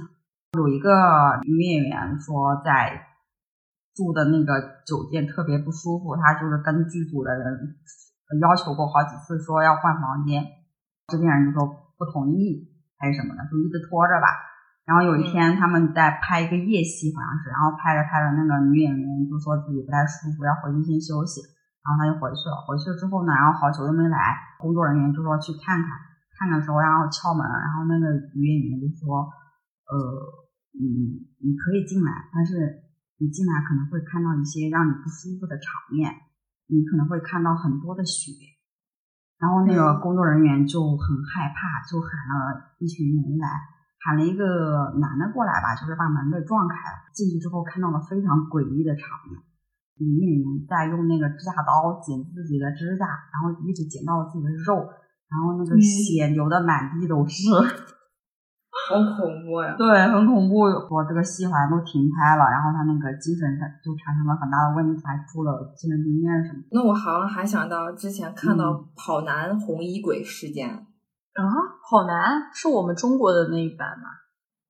[0.58, 3.07] 有一个女演员说在。
[3.98, 4.54] 住的那个
[4.86, 7.74] 酒店特别不舒服，他就是跟剧组的人
[8.38, 10.38] 要求过好几次，说要换房间，
[11.10, 11.66] 制片人就说
[11.98, 12.62] 不同意
[12.94, 14.30] 还是什么的，就一直拖着吧。
[14.86, 21.42] 然后有一天他们在拍一个夜戏，好像是，然后拍着拍着，那个女演员就说自己不太舒服，要回去先休息，
[21.82, 22.54] 然后他就回去了。
[22.70, 25.90] 回去了之后呢，然后好久都没来，工作人员就说去看看，
[26.38, 29.26] 看的时候然后敲门，然后那个女演员就说，
[29.90, 29.98] 呃，
[30.78, 30.86] 嗯，
[31.42, 32.86] 你可以进来，但是。
[33.18, 36.14] 你进来可能会看到一些让你不舒服的场面，
[36.70, 38.30] 你可能会看到很多的血，
[39.38, 43.48] 然后那个工作人员就很害怕，就喊了一群人来，
[44.06, 47.10] 喊了一个男的过来吧，就是把门给撞开了。
[47.12, 49.34] 进去之后看到了非常诡异的场面，
[49.98, 54.78] 女演员在用那个指甲刀剪自己的指甲，然后一直剪到了自己的肉，
[55.26, 57.42] 然后那个血流的满地都是。
[58.88, 59.76] 好恐怖呀！
[59.76, 60.60] 对，很恐怖。
[60.64, 66.58] 我这个戏好像都停拍了，然后他那个精神上就产生了很大的问题，还住了精神病院什么。
[66.72, 71.44] 那我好像还想到之前看到跑男红衣鬼事件啊，
[71.88, 74.08] 跑男是我们中国的那一版吗？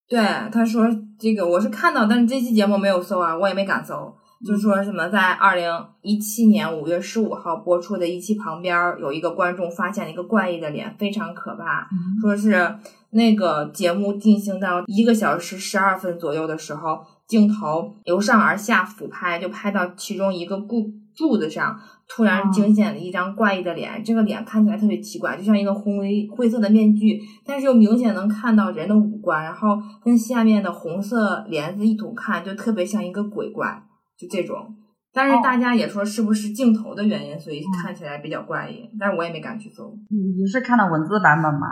[0.09, 0.18] 对，
[0.50, 0.85] 他说
[1.18, 4.16] 这个我是看到，但是这期节目没有搜啊，我也没敢搜。
[4.46, 5.70] 就说什么在二零
[6.03, 11.88] 一七年五月十五号播出的一期旁边有一个观众发现了一个怪异的脸，非常可怕，
[12.20, 12.77] 说是。
[13.11, 24.05] 那个节目进行到一个小时十二分左右的时候，镜头由上而下俯拍，就拍到其中一个柱柱子上，突然惊现了一张怪异的脸。
[24.05, 33.83] 这个脸看起来特别奇怪，就像一个灰灰色的面具，但是又明显能看到人的五官，然后跟下面的红色帘子一同看，就特别像一个鬼怪，
[34.18, 34.74] 就这种。
[35.12, 38.90] 但是大家也说是不是镜头的原因，所以看起来比较怪异。
[38.98, 39.94] 但是我也没敢去搜。
[40.11, 41.66] 你是看的文字版本吗？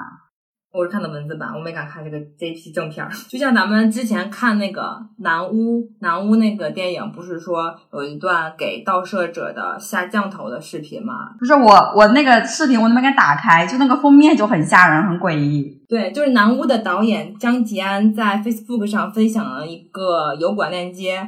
[0.72, 3.10] 我是看的文字版，我没敢看这个这一批正片儿。
[3.28, 11.14] 就像咱们之前看那个南屋南屋那个电影，不是说有一段给盗摄者的下降头的视频吗？
[11.38, 15.82] 不是我我那个视频我都没敢打开，就那个封面就很吓人，很诡异。
[15.88, 21.26] 对，就是南屋的导演张吉安在 Facebook 上分享了一个油管链接，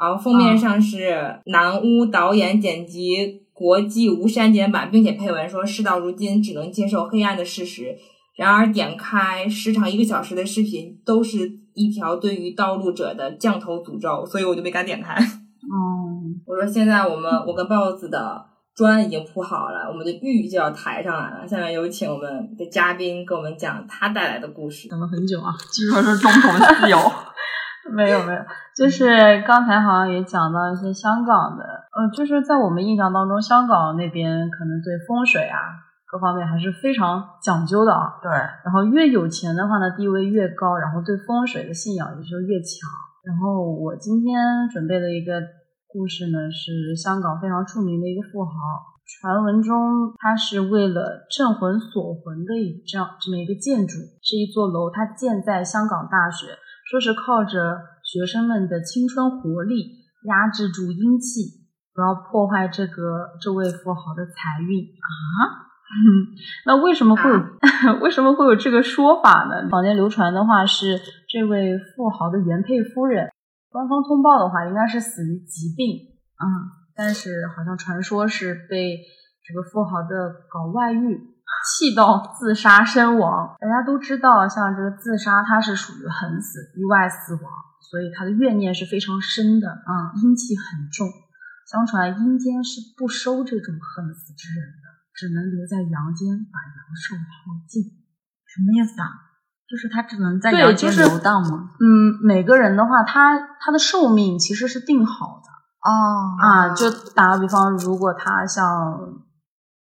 [0.00, 7.94] 然后封面上是南屋导演剪辑国际无删减版，并且配文说：“事到如今，只能接受黑暗的事实。”
[8.34, 15.14] 然而，点开时长一个小时的视频，都是一条对于道路者的降头诅咒，所以我就没敢点开。
[15.14, 18.42] 嗯， 我说现在我们我跟 BOSS 的
[18.74, 21.46] 砖已经铺好了，我们的玉就要抬上来了。
[21.46, 24.88] 下面有请我们的嘉宾给我们讲他带来的故事。
[24.88, 26.96] 等了很久啊，据说是中统自由。
[27.94, 28.40] 没有没有，
[28.76, 35.58] 就是刚才好像也讲到一些香港的，呃，就是在我们印象当中，香港那边可能对风水啊。
[36.10, 38.18] 各方面还是非常讲究的啊。
[38.20, 38.32] 对，
[38.64, 42.82] 然后越有钱的话呢，地位越高，然后对风水的信仰也就越强。
[43.22, 44.34] 然后我今天
[44.72, 45.40] 准备的一个
[45.86, 48.50] 故事呢，是香港非常著名的一个富豪，
[49.06, 56.58] 传闻中他是为了镇魂锁魂的一这样这么一个建筑，是一座楼，它建在香港大学，
[56.90, 59.94] 说是靠着学生们的青春活力
[60.26, 61.62] 压制住阴气，
[61.94, 65.70] 不要破坏这个这位富豪的财运啊。
[65.86, 66.34] 嗯，
[66.66, 67.38] 那为什么会有
[68.02, 69.68] 为什么会有这个说法呢？
[69.70, 73.30] 坊间流传的话是这位富豪的原配夫人，
[73.70, 75.96] 官方通报的话应该是死于疾病，
[76.42, 76.44] 嗯，
[76.96, 78.98] 但是好像传说是被
[79.46, 81.29] 这个富豪的搞外遇
[81.64, 83.56] 气到自杀身亡。
[83.58, 87.42] 大家都知道，像这个自杀，它是属于横死、意外死亡，
[87.90, 91.08] 所以他的怨念是非常深的，啊，阴气很重。
[91.70, 94.90] 相传阴间是不收这种横死之人的。
[95.12, 97.82] 只能留在阳间把阳寿耗尽，
[98.46, 99.10] 什么意思啊？
[99.68, 101.72] 就是他只能在阳间游荡吗？
[101.78, 105.92] 嗯，每个人的话，他他的寿命其实是定好的哦
[106.40, 106.74] 啊。
[106.74, 108.64] 就打个比方，如果他像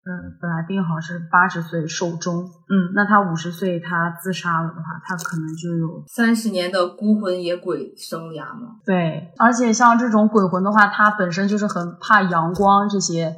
[0.08, 8.78] 呃，本来定好是八十岁寿终，嗯，那他五十岁他自杀了的话，他可能就有三十年的孤魂野鬼生涯嘛。
[8.86, 13.36] 对，而且像这种鬼魂的话，他本身就是很怕阳光这些，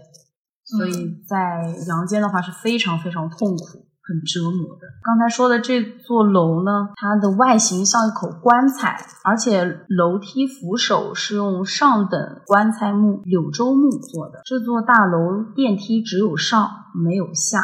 [0.63, 3.88] 所以在阳间的话是非常非常痛苦。
[4.09, 4.87] 很折磨的。
[5.03, 14.41] 刚才说的这座楼呢，它的外形像一口棺材，而且楼梯扶手是用上等棺材木柳州木做的。
[14.45, 17.59] 这座大楼电梯只有上没有下，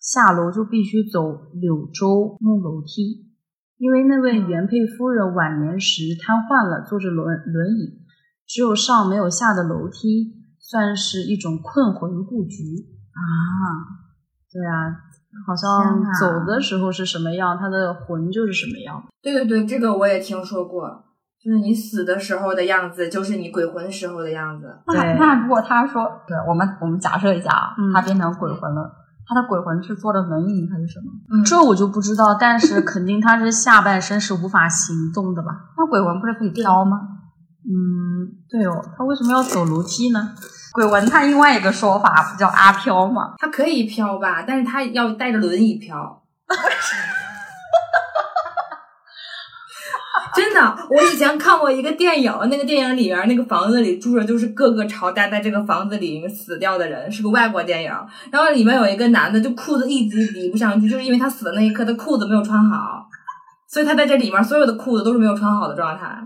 [0.00, 3.30] 下楼就必须走柳州木楼梯。
[3.78, 8.02] 因为那位原配夫人晚年时瘫痪了，坐着轮轮椅，
[8.48, 12.58] 只有上没有下的楼梯，算是一种困魂故局
[13.12, 14.02] 啊。
[14.52, 15.13] 对啊。
[15.46, 19.02] 好像走的时候是什么样，他的魂就是什么样。
[19.22, 20.88] 对对对，这个我也听说过，
[21.42, 24.66] 就是你死的时候的样子，就是你鬼魂时候的样子。
[24.86, 28.90] 那那如果他说，对，我们我们假设一下，啊、他变成鬼魂了，
[29.26, 31.06] 他的鬼魂是坐的轮椅还是什么？
[31.30, 35.48] 嗯，这我就不知道，但是肯定他是下半身是无法行动的吧？
[35.76, 37.00] 那鬼魂不是可以飘吗？
[37.66, 40.30] 嗯，对哦，他为什么要走楼梯呢？
[40.74, 43.34] 鬼魂他另外一个说法不叫阿飘吗？
[43.38, 46.20] 他可以飘吧，但是他要带着轮椅飘。
[50.34, 57.92] 真的，我以前看过一个电影，那个电影里面那个房子里住着就是各个朝代在这个房子里死掉的人，是个外国电影。
[58.32, 63.06] 然后里面有一个男的，就裤子一直理不上去，就是因为他死的那一刻，他裤子没有穿好，
[63.68, 66.18] 所以他在这里面所有的裤子都是没有穿好的状态。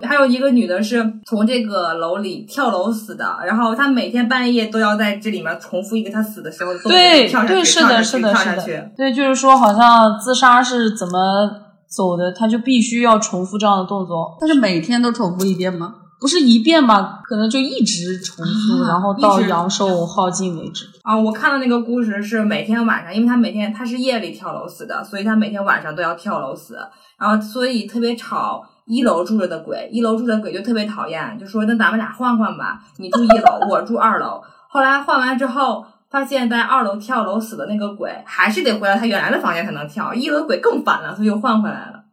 [0.00, 11.48] 还有一个女的是从这个楼里跳楼死的，然后她每天半夜都要在这里面重复一个她死的时候的动作，对跳下去，对，是的，是的，跳是的下去。，对，就是说好像自杀是怎么
[11.88, 15.94] 走的，她就必须要重复这样的动作，但是每天都重复一遍吗？
[16.20, 17.20] 不是一遍吧？
[17.28, 20.86] 可能就一直重复，啊 然后到阳寿耗尽为止。
[21.02, 26.78] 啊，我看到那个故事是每天晚上，因为她每天她是夜里跳楼死的，所以她每天晚上都要跳楼死，
[27.18, 28.64] 然后所以特别吵。
[28.86, 34.42] 一楼住着的鬼，一楼住着鬼就特别讨厌，就说那咱们俩换换吧，你住一楼，我住二楼。
[34.68, 42.04] 后来换完之后，发现在二楼跳楼死的那个鬼还是得回到他原来的房间才能跳，一楼鬼更烦了，所以又换回来了。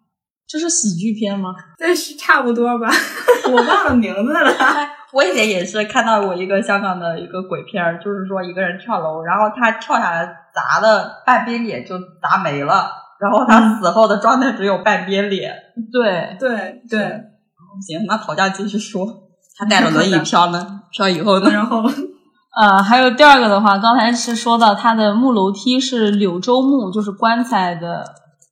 [0.48, 1.56] 这是喜剧片吗？
[1.78, 2.90] 这是差不多吧，
[3.52, 4.54] 我忘了名字了。
[5.14, 12.90] 我以前也是看到过一个香港的一个鬼片儿，就是说一个人跳楼，然后他跳下来砸的半边脸就砸没了，
[13.22, 15.54] 然后他死后的状态只有半边脸。
[15.92, 17.00] 对，对对，
[17.86, 19.06] 行，那讨价继续说，
[19.56, 21.50] 他带着轮椅飘呢，飘以后呢？
[21.52, 21.84] 然后
[22.60, 28.04] 呃，还有第二个的话，刚才是说到他的木楼梯是柳州木，就是棺材的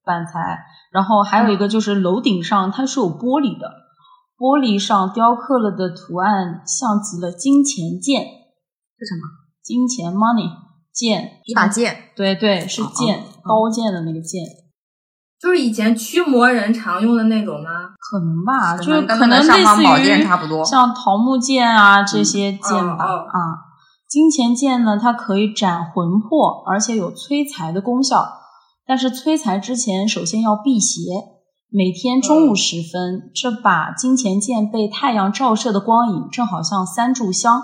[0.06, 0.60] 板材，
[0.92, 3.68] 然后还有一个就是楼顶上它是有玻璃的，
[4.38, 9.22] 玻璃上雕刻了的图案像极了金钱剑，是什么？
[9.62, 10.50] 金钱 money
[10.94, 11.96] 剑，一把剑。
[12.16, 14.46] 对对，是哦剑，刀剑的那个剑，
[15.42, 17.70] 就是以前驱魔人常用的那种吗？
[18.00, 23.66] 可能吧，就是可能类似宝剑于差不多像桃木剑啊这些剑吧、哦哦啊。
[24.08, 28.38] 金钱剑呢，它可以斩魂魄，而且有催财的功效。
[28.88, 31.02] 但是催财之前，首先要辟邪。
[31.72, 37.62] 每天中午时分，这把金钱剑被太阳照射的光影，正好像三炷香。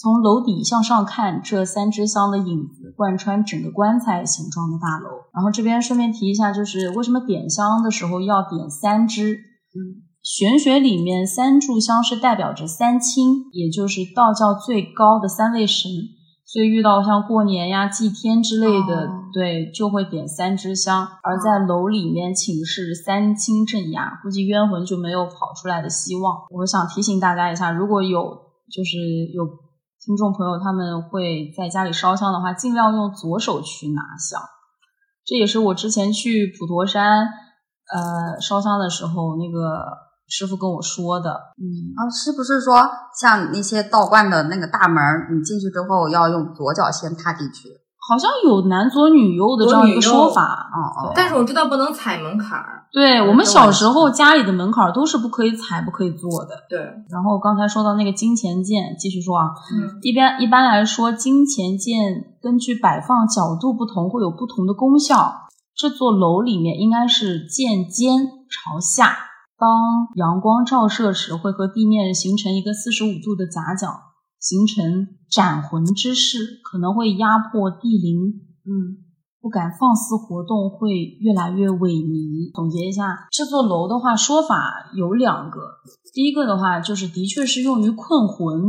[0.00, 5.10] 从楼底向上看，这三支香的影子贯穿整个棺材形状的大楼。
[5.34, 9.34] 然后这边顺便提一下，就是为什么点香的时候要点三支？
[9.74, 15.90] 嗯，玄学里面三炷香是代表着三清，也就是道教最高的三位神。
[16.46, 21.08] 所以遇到像过年呀、祭天之类的，哦对，就会点三支香。
[21.24, 26.36] 而在楼里面请示三清镇压，估计冤魂就没有跑出来的希望。
[26.50, 28.22] 我想提醒大家一下，如果有
[28.70, 28.96] 就是
[29.34, 29.44] 有
[30.08, 34.40] 听众朋友他们会在家里烧香的话，尽量用左手去拿香。
[35.26, 37.26] 这也是我之前去普陀山
[37.92, 39.84] 呃烧香的时候，那个
[40.26, 41.30] 师傅跟我说的。
[41.58, 42.88] 嗯，啊，是不是说
[43.20, 44.96] 像那些道观的那个大门，
[45.30, 47.68] 你进去之后要用左脚先踏进去？
[48.08, 50.70] 好像有男左女右的这样一个说法。
[50.72, 52.86] 哦哦，但是我知道不能踩门槛儿。
[52.90, 56.54] 对嗯我们小时候家里的门槛都是不可以踩、不可以坐的。
[56.70, 56.78] 对，
[57.10, 65.46] 然后刚才说到那个金钱剑，继续说啊，嗯一般一般来说，金钱剑根据摆放角度不同，会有不同的功效。
[65.76, 69.16] 这座楼里面应该是剑尖朝下，
[69.58, 73.88] 当阳光照射时，会和地面形成一个四十五度的夹角，
[74.40, 79.02] 形成斩魂之势，可能会压迫地灵，嗯，
[79.40, 82.54] 不敢放肆活动，会越来越萎靡。
[82.54, 85.60] 总结一下，这座楼的话，说法有两个，
[86.12, 88.60] 第一个的话就是的确是用于困魂，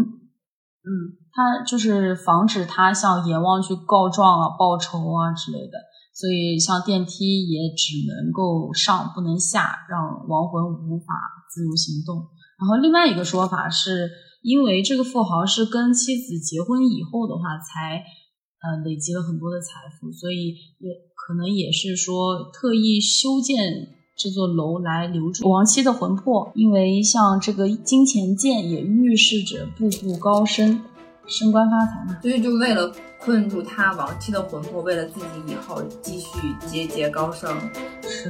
[0.82, 5.78] 嗯，他就是防止他向阎王去告状啊、报仇啊之类的，
[6.13, 11.05] 所以像电梯也只能够上不能下，让亡魂无法
[11.53, 12.28] 自由行动。
[12.59, 14.09] 然后另外一个说法是，
[14.41, 18.03] 因为这个富豪是跟妻子结婚以后的话才
[18.61, 19.67] 呃累积了很多的财
[19.99, 23.95] 富，所以也可能也是说特意修建。
[24.21, 30.81] 这座楼来留住亡妻的魂魄，因为像这个金钱剑也预示着步步高升、
[31.25, 32.19] 升官发财嘛。
[32.21, 36.27] 所以就为了困住他亡妻的魂魄，为了自己以后继续
[36.67, 37.49] 节节高升。
[38.03, 38.29] 是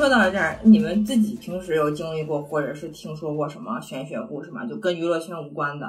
[0.00, 4.64] 说到了这儿，你们自己平时有经历过或者是听说过什么玄学故事吗？
[4.64, 5.86] 就跟娱乐圈无关的。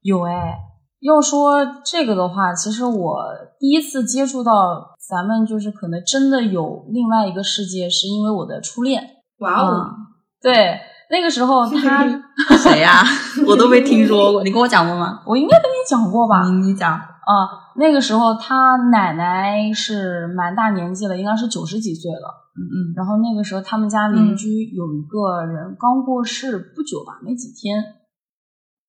[0.00, 0.60] 有哎，
[1.00, 3.24] 要说这个的话，其实我
[3.58, 9.02] 第一次接触到咱们就是可能真的有另外一个世界，是因为我的初恋。
[9.38, 10.06] 哇哦，嗯
[10.40, 10.78] 对，
[11.10, 12.06] 那个时候他，
[12.56, 13.02] 谁呀、
[13.48, 15.20] 我都没听说过，你跟我讲过吗？
[15.26, 16.44] 我应该跟你讲过吧？
[16.44, 22.41] 你你讲，啊，那个时候他奶奶是蛮大年纪了，应该是九十几岁了。
[22.54, 27.82] 嗯嗯然后那个时候他们家邻居有一个人刚过世不久吧，没几天。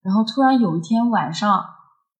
[0.02, 1.64] 然后突然有一天晚上，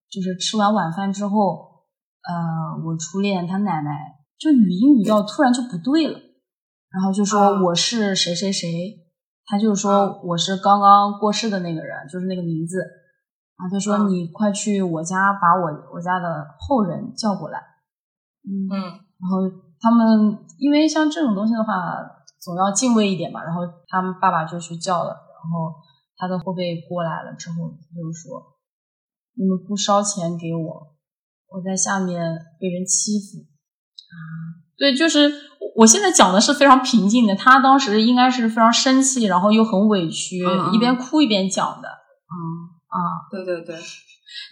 [0.10, 1.84] 就是吃完晚饭之后，
[2.24, 3.92] 呃，我初恋他奶奶
[4.40, 6.18] 就语音语调突然就不对了，
[6.90, 8.70] 然后就说啊我是谁谁谁，
[9.46, 12.80] 他就啊说我是刚刚过世的那个人，就是那个名字。
[13.58, 17.60] 啊，他说啊你快去我家把我我家的后人叫过来。
[18.48, 19.40] 嗯嗯然后
[19.84, 21.74] 他们因为像这种东西的话，
[22.40, 23.44] 总要敬畏一点嘛。
[23.44, 25.76] 然后他们爸爸就去叫了，然后
[26.16, 28.56] 他的后辈过来了之后，他就是说
[29.36, 30.96] 你们不烧钱给我，
[31.50, 32.18] 我在下面
[32.62, 33.44] 被人欺负
[34.08, 34.16] 啊。
[34.78, 35.32] 对，就是
[35.76, 40.40] 我现在讲的是非常平静的，他当时应该是非常生气，然后又很委屈，
[40.72, 42.34] 一边哭一边讲的嗯，
[42.88, 43.28] 啊。
[43.30, 43.76] 对对对，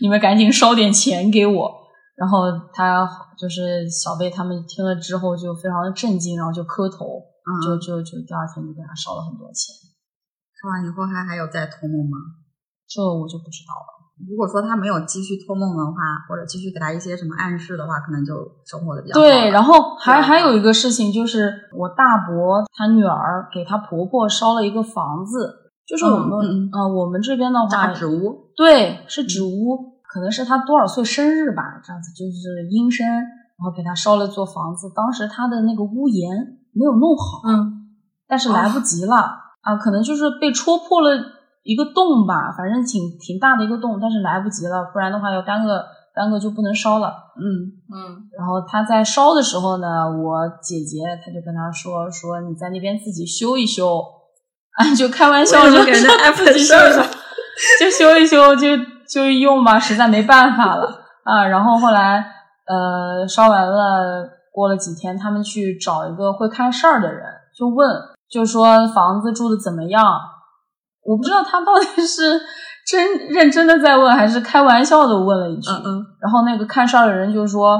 [0.02, 1.81] 你们赶紧烧点钱给我。
[2.22, 7.18] 然后他就是小贝他们听了之后就非常的震惊，然后就磕头，
[7.50, 9.74] 嗯就就就第二天就给他烧了很多钱。
[10.54, 12.38] 烧完以后还还有再托梦吗？
[12.86, 13.90] 这我就不知道了。
[14.30, 15.98] 如果说他没有继续托梦的话，
[16.30, 18.36] 或者继续给他一些什么暗示的话，可能就
[18.70, 34.92] 生活的比较好对，然后后还还有一个事情就是，我大伯他女儿给他婆婆烧了一个房子，就是我们、嗯我们这边的话，扎纸屋，对，是纸屋，可能是他多少岁生日吧，这样子就是阴生，然后给他烧了座房子。
[34.94, 36.28] 当时他的那个屋檐
[36.74, 37.80] 没有弄好，嗯
[38.28, 39.16] 但是来不及了、
[39.62, 41.10] 啊，可能就是被戳破了
[41.64, 45.84] 一个洞吧，反正挺挺大的一个洞，但是来不及了，不然的话要耽搁
[46.14, 47.08] 耽搁就不能烧了。
[47.40, 54.02] 嗯嗯然后他在烧的时候呢，我姐姐她就跟他说说你在那边自己修一修，
[54.76, 57.08] 啊，就开玩笑就给人家 安排自己修一修事儿了，
[57.80, 58.68] 就修一修就
[59.12, 61.46] 就用吧，实在没办法了啊。
[61.46, 62.26] 然后后来
[62.66, 67.26] 呃烧完了，过了几天，他们去找一个会看事儿的人，
[67.58, 67.90] 就问，
[68.30, 70.04] 就说房子住的怎么样？
[71.04, 72.40] 我不知道他到底是
[72.88, 75.70] 真认真的在问，还是开玩笑的问了一句。
[75.72, 77.80] 嗯嗯，然后那个看事儿的人就说：“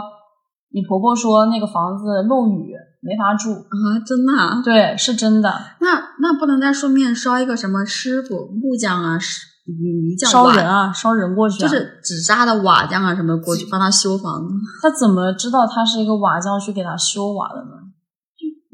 [0.74, 3.52] 你婆婆说那个房子漏雨，没法住。
[3.52, 4.62] 啊，真的、啊”？
[4.66, 5.54] 对，是真的。
[5.80, 11.68] 那那不能再顺便烧一个什么师傅木匠啊，师泥匠烧人啊，烧人过去、啊。
[11.68, 14.50] 就是纸扎的瓦匠啊什么过去帮他修房子，
[14.82, 17.78] 他怎么知道他是一个瓦匠去给他修瓦的呢？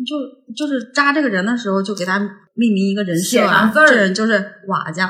[0.05, 0.15] 就
[0.55, 4.33] 就是扎这个人的时候就给他命名一个人设啊写上，字儿这人就是
[4.67, 5.09] 瓦匠。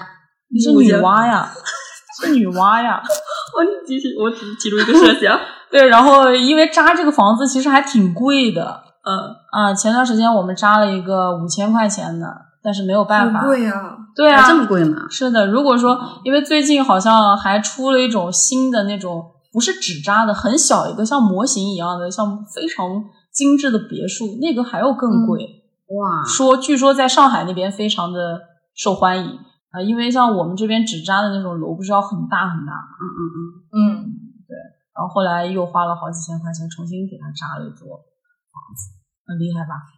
[0.50, 1.52] 你是女娲呀，
[2.20, 3.02] 是女娲呀。
[3.56, 5.40] 我继续，我只是提出一个设想。
[5.70, 9.74] 对，然后因为扎这个房子其实还挺贵的嗯，啊。
[9.74, 12.26] 前段时间我们扎了一个五千块钱的，
[12.64, 13.42] 但是没有办法。
[13.42, 13.97] 好贵啊！
[14.18, 15.05] 对啊，这么贵吗？
[15.11, 25.45] 是的，如果说因为最近好像还出了一种新的那种不是纸扎的，很小一个像模型一样的，像非常精致的别墅，那个还要更贵。
[25.95, 28.41] 哇，说据说在上海那边非常的
[28.76, 29.39] 受欢迎，
[29.70, 33.38] 啊，因为像我们这边纸扎的那种楼，不是要很大很大嗯，嗯嗯。
[33.72, 34.13] 嗯，嗯，
[34.97, 38.89] 然后后来又花了好几千块钱重新给他扎了一座房子，
[39.28, 39.97] 很厉害吧？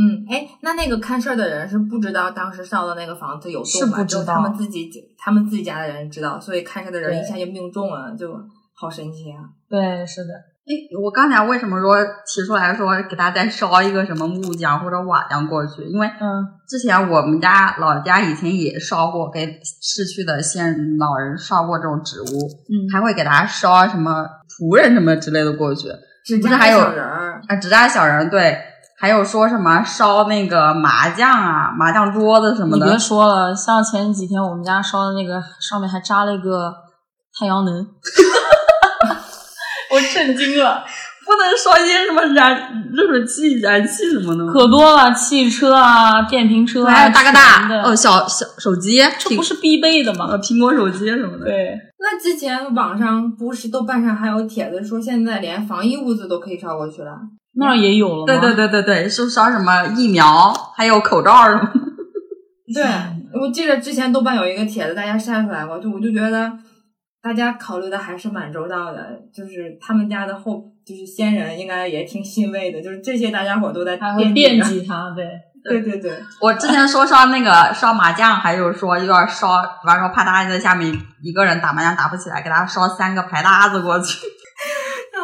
[0.00, 3.96] 嗯，哎，那那个看事儿的人是不知道当时烧的那个房子有是洞吗？
[4.04, 8.32] 只有不知道他们自己他们自己家的人知道，所以看事儿的人一下就命中了，就
[8.74, 9.44] 好神奇啊！
[9.68, 10.32] 对，是的，
[10.64, 10.72] 哎，
[11.02, 11.96] 我刚才为什么说
[12.26, 15.82] 提出来说给他再烧一个什么木匠或者瓦匠过去？
[15.82, 19.46] 因为嗯，之前我们家老家以前也烧过，给
[19.82, 25.88] 逝去的先老人烧过这种植物，嗯还会给他烧什么仆人什么之类的过去。
[26.24, 28.56] 指甲不是还有小人儿，啊，纸扎小人对，
[29.00, 32.98] 还有说什么烧那个麻将啊、麻将桌子什么的你别。
[32.98, 36.70] 说了，像前几天我们家烧的那个，上面还扎了一个
[37.38, 37.74] 太阳能，
[39.90, 40.84] 我震惊了，
[41.30, 44.52] 不能说一些什么燃热水器、燃气什么的吗？
[44.52, 50.26] 可多了，汽车啊、电瓶车啊，还有大哥大的哦，小小手机，这不是必备的吗？
[50.30, 51.44] 呃苹果手机什么的。
[51.44, 57.16] 对，那之前网上不是豆瓣上还有帖子说，现在连防疫物资都可以烧过去了。
[57.54, 58.26] 那儿也有了吗？
[58.26, 61.80] 对对对对对，是烧什么疫苗，还有口罩什么的。
[62.74, 62.84] 对，
[63.40, 66.50] 我记得之前豆瓣有一个帖子，大家晒出来过，就我就觉得
[67.22, 75.24] 大家考虑的还是蛮周到的，就是他们家的后就是先人应该也挺欣慰的，就是这些大家伙都在还会惦惦记他，对。
[75.62, 76.10] 对对对，
[76.40, 80.90] 我之前说刷那个刷麻将，还有说又要烧，比方说怕他在下面
[81.22, 84.26] 一个人打麻将打不起来，给他烧三个牌搭子过去，
[85.14, 85.20] 啊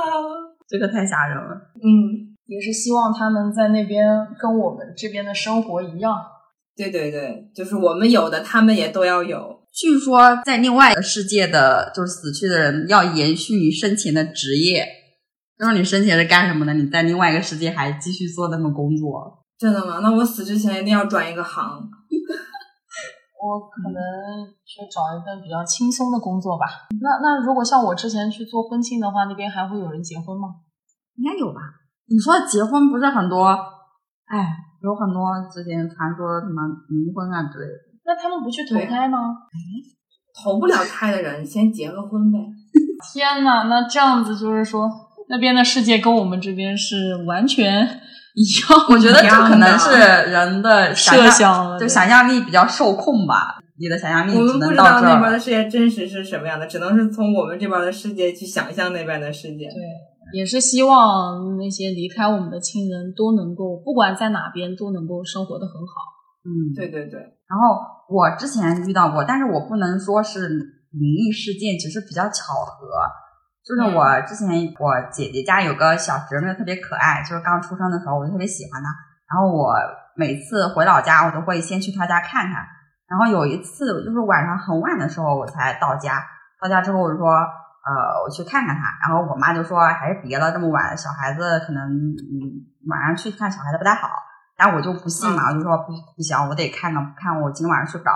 [0.68, 1.56] 这个太吓人了。
[1.76, 4.06] 嗯，也是希望他们在那边
[4.38, 6.14] 跟我们这边的生活一样。
[6.76, 9.62] 对对对，就是我们有的，他们也都要有。
[9.72, 14.86] 据说在另外一个世界的，就是死去的人要延续你生前的职业，
[15.58, 19.44] 就是你生前是干什么的，你在另外一个世界还继续做那份工作。
[19.58, 20.00] 真的吗？
[20.02, 21.64] 那我死之前一定要转一个行。
[23.36, 24.00] 我可能
[24.64, 26.66] 去找一份比较轻松的工作吧。
[27.00, 30.48] 那那如果像我之前去做婚庆的话，那边还会有人结婚吗？
[31.16, 31.60] 应该有吧？
[32.08, 33.46] 你说结婚不是很多，
[34.26, 37.72] 哎，有很多之前传说什么离婚啊之类的。
[38.04, 39.18] 那他们不去投胎吗？
[40.42, 42.38] 投不了胎的人先结个婚呗。
[43.12, 44.88] 天呐，那这样子就是说，
[45.28, 47.82] 那边的世界跟我们这边是完全
[48.34, 48.86] 一样。
[48.88, 49.90] 我觉得这可能是
[50.30, 53.58] 人的设，想了，就想象力比较受控吧。
[53.78, 55.30] 你的想象力我们不知道那边。
[55.32, 59.66] 的世界真实是什么样的，只能是从我们这边的世界去想象那边的世界。
[59.66, 66.16] 对，也是希望那些离开我们的亲人都能够，不管在哪边都能够生活的很好。
[66.46, 67.76] 嗯，对对对，然后
[68.08, 72.86] 我之前遇到过，但是我不能说是灵异事件，只是比较巧合。
[73.66, 74.46] 就是嗯我之前
[74.78, 78.88] 我姐姐家有个小侄女特别可爱，就是刚出生的时候我就特别喜欢她。
[79.28, 79.74] 然后我
[80.14, 82.64] 每次回老家，我都会先去她家看看。
[83.08, 86.22] 然后有一次就是晚上很晚的时候我才到家，
[86.62, 88.82] 到家之后我就说，呃，我去看看她。
[89.02, 94.08] 然后我妈就说还是别了，这么晚小孩子可能嗯晚上去看小孩子不太好。
[94.56, 98.12] 然后我就不信嘛，我就说不不行，我得看看看我今晚上睡不着。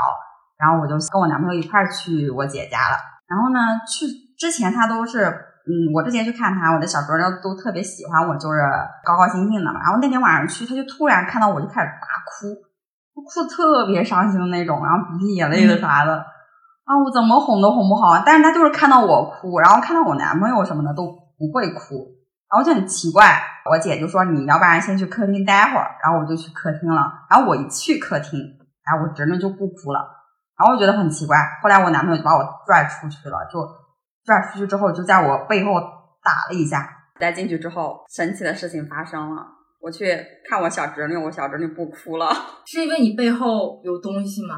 [0.57, 2.96] 然后我就跟我男朋友一块儿去我姐家了。
[3.31, 8.59] 然后呢，去之前他都是，嗯，我之前去看他，我的小侄女都特别喜欢我，就是
[9.05, 9.78] 高高兴兴的嘛。
[9.78, 12.53] 然后那天晚上去，他就突然看到我就开始大哭，
[13.14, 16.26] 哭得特别伤心的那种，然后鼻涕眼泪的啥的。
[16.85, 21.07] 啊，我怎么哄都哄不好，但是他就是看到我哭，然后看到我男朋友什么的都
[21.39, 22.18] 不会哭，
[22.51, 23.41] 然后就很奇怪。
[23.70, 27.03] 我姐就说你要不然先去客厅待会儿，然后我就去客厅了。
[27.31, 28.41] 然后我一去客厅，
[28.83, 30.19] 然后我侄女就不哭了。
[30.61, 33.66] 然后我觉得很奇怪，后来我男朋友就把我拽出去了，就
[34.26, 35.72] 拽出去之后就在我背后
[36.22, 36.86] 打了一下。
[37.18, 39.42] 再进去之后，神奇的事情发生了，
[39.80, 40.06] 我去
[40.48, 42.28] 看我小侄女，我小侄女不哭了。
[42.66, 44.56] 是因为你背后有东西吗？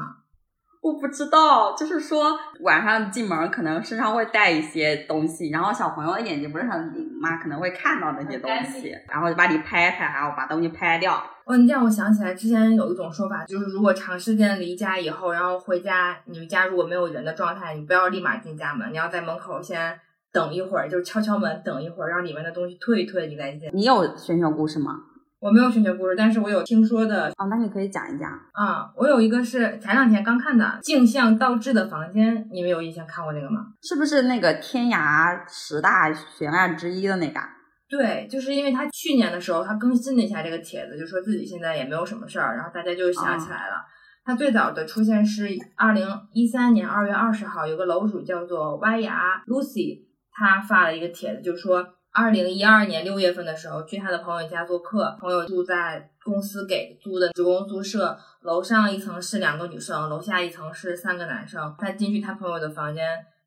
[0.83, 11.15] 我不知道，就是说晚上进门可能身上会带一些东西，然后小朋友的眼睛不是很灵嘛，可能会看到那些东西，然后就把你拍拍，然后把东西拍掉。
[11.45, 19.97] 哦，你这样我想起来，之前有一种说法，就是如果长时间离家以后，然后回家，你们家如果没有人的状态，你不要立马进家门，你要在门口先
[20.33, 23.69] 等一会儿，就敲敲门，等一会儿，让里面的东西退一退，你再进。
[23.71, 24.99] 你有玄学故事吗？
[25.43, 28.31] 我没有玄学故事，但是我有听说的哦，那你可以讲一讲。
[28.53, 28.89] 啊。
[28.95, 33.65] 我有一个是前两天刚看的《镜像倒置的房间》，你们有印象看过那个吗？
[33.81, 37.41] 是不是那个天涯十大悬案之一的那个？
[37.89, 43.83] 对，就是因为他去年的时候，他更新了一下这个帖子，就说自己现在也没有什么事儿，然后大家就想起来了。
[44.23, 51.85] 他最早的出现是二零一三年二月二十号，有个楼主叫做歪牙 Lucy，他发了一个帖子，就说
[52.15, 61.75] 二零一二年六月份的时候，去他的朋友家做客，朋友住在公司给租的职工宿舍，楼上一层是两个女生，楼下一层是三个男生。
[61.79, 63.03] 他进去他朋友的房间，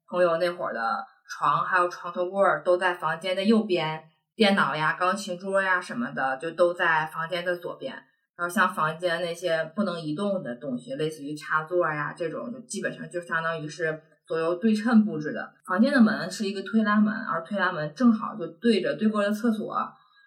[0.09, 4.03] 朋友那会儿的床还有床头柜儿都在房间的右边，
[4.35, 7.95] 电脑呀、钢琴桌呀什么的就都在房间的左边。
[8.37, 15.53] 然后像房间那些不能移动的东西，类似于插座呀这种，就基本上就相当于是左右对称布置的。
[15.67, 19.77] 房间的门是一个推拉门，而推拉门正好就对着对过的厕所。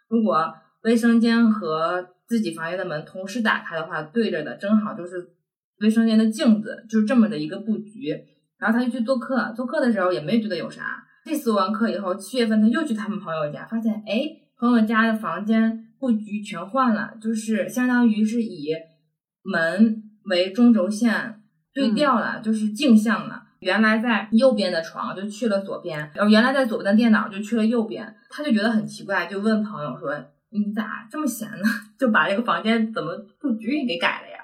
[0.09, 5.29] 如果卫生间和自己房间的门同时打开的话，对着的正好就是
[5.81, 8.15] 卫生间的镜子，就是这么的一个布局。
[8.57, 11.05] 然后他就去做客，做客的时候也没觉得有啥。
[11.23, 14.23] 这次做完客以后，七月份他又去他们朋友家，发现哎，
[14.57, 18.73] 朋友家的房间布局全换了，就是相当于是以
[19.43, 21.41] 门为中轴线
[21.73, 23.43] 对调了，就是镜像了。
[23.59, 30.15] 原来在右边的床就去了左边，然后原来在左边的电脑就去了右边，他就觉得很奇怪，就问朋友说
[30.51, 31.63] ：“你咋这么闲呢？
[31.99, 34.39] 就把这个房间怎么布局也给改了呀？”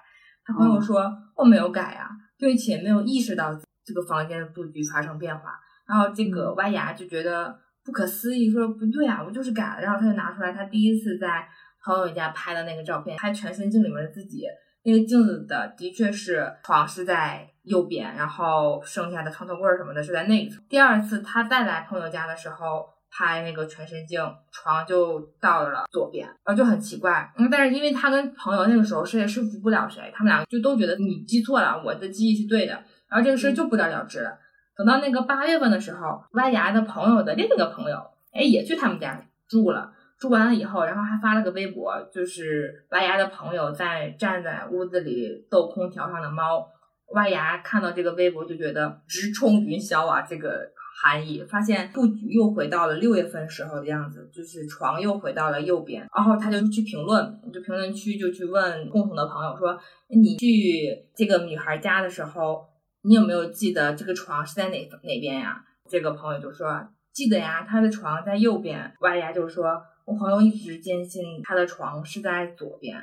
[0.45, 11.47] 他朋友说：“我没有改呀，并且没有意识到这个房间的布局发生变化。”然后这个歪牙就觉得不可思议，说：“不对啊，我就是改了。”然后他就拿出来他第一次在
[11.83, 14.43] 朋友家拍的那个照片，拍全身镜里面的自己。
[14.83, 20.63] 那个镜子的的确是床是在右边，然后剩下的床头柜儿什么的是在那一层。
[20.69, 27.31] 第二次他再来朋友家的时候拍那个全身镜，床就到了左边，然后就很奇怪。
[27.37, 32.73] 嗯，但是因为他跟朋友那个时候谁也说服不了谁，他们俩就都觉得你记错了，我的记忆是对的，
[33.09, 34.37] 然后这个事儿就不了了之了。
[34.77, 37.97] 等到那个八月份的时候，歪牙的朋友的另一个朋友，
[38.33, 39.91] 哎，也去他们家住了。
[40.17, 46.65] 住完了以后，然后还发了个微博，就是歪牙的朋友在站在屋子里逗空调上的猫。
[47.13, 56.07] 歪牙看到这个微博就觉得直冲云霄啊，这个含义，发现布局又回到了六月份时候的样子，就是床又回到了右边。
[56.15, 59.79] 然后他就去评论，就评论区就去问共同的朋友说
[60.09, 62.65] ：“你去这个女孩家的时候，
[63.03, 69.81] 你有没有记得这个床是在哪哪边呀？”这个朋友就说：“记得呀，他的床在右边。”歪牙就说。
[70.05, 72.95] 我朋友一直坚信他的床是在左边，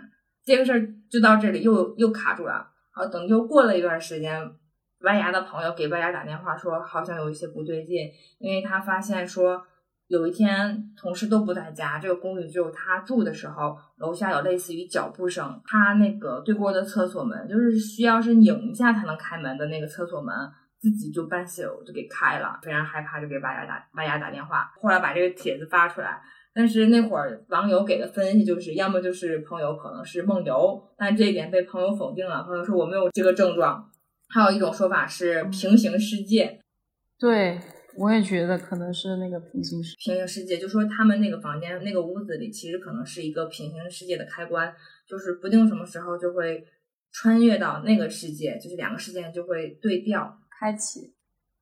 [0.45, 2.65] 这个事儿就到这里又又卡住了。
[2.95, 4.39] 好，等又过了一段时间，
[5.01, 9.65] 歪牙的朋友给歪牙打电话说，好像有一些不对劲，因为他发现说
[10.09, 20.35] 有一天同事都不在家，这个公寓只有他住的时候，楼下有类似于脚步声，他那个对过的厕所门就是需要是拧一下才能开门的那个厕所门，
[20.79, 26.21] 自己就半宿就给开了，非常害怕，就给歪牙打歪牙打电话，后来把这个帖子发出来。
[26.55, 32.43] 但是那会儿网友给的分析就是，要么就是朋友可能是梦游，但这一点被朋友否定了。
[32.45, 33.89] 朋友说我没有这个症状。
[34.35, 36.59] 还有一种说法是平行世界，
[37.19, 37.61] 对
[37.99, 44.75] 我也觉得可能是那个平行世平行世界，就说他们那个房间那个屋子里其实可能是一个平行世界的开关，
[45.07, 46.65] 就是不定什么时候就会
[47.11, 51.13] 穿越到那个世界，就是两个世界就会对调开启。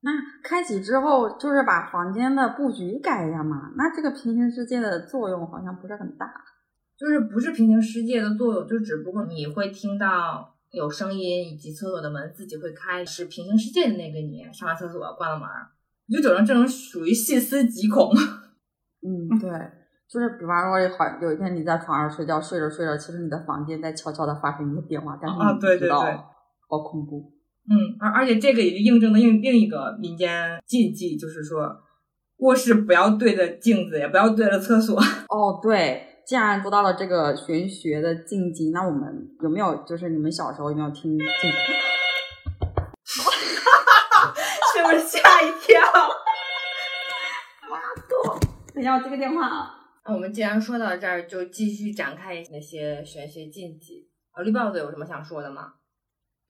[0.02, 0.10] 那
[0.42, 3.70] 开启之后就是把房间的布局改一下嘛？
[3.76, 6.26] 那这个平行世界的作用好像不是很大，
[6.98, 15.46] 就是不是平行世界的作用，就只不过你会听到有声音，以及厕所的门自己会开，是平行世界的那个你上完厕所关了门，
[16.06, 18.10] 你就整成这种属于细思极恐。
[19.04, 19.50] 嗯，对，
[20.08, 26.00] 就是比方说好有一天你在床上睡觉，睡着睡着，其实你的房间在悄悄的发生一些变化，但是你不知道，
[26.68, 27.34] 好恐怖。
[27.72, 31.80] 嗯，而而且这个也就印证了另另一个民间禁忌，就是说
[32.38, 34.98] 卧室不要对着镜子，也不要对着厕所。
[35.30, 41.16] 哦，对，既然说到了这个玄学的禁忌，那我们有没有就是你们小时候有没有听？
[41.16, 41.24] 哈
[43.70, 44.34] 哈哈！
[44.74, 45.80] 是不是吓一跳？
[47.70, 48.40] 妈的！
[48.74, 49.76] 等一下，我接个电话啊。
[50.04, 54.08] 那我们既然说到这儿，就继续展开那些玄学禁忌。
[54.32, 55.74] 啊，绿帽子有什么想说的吗？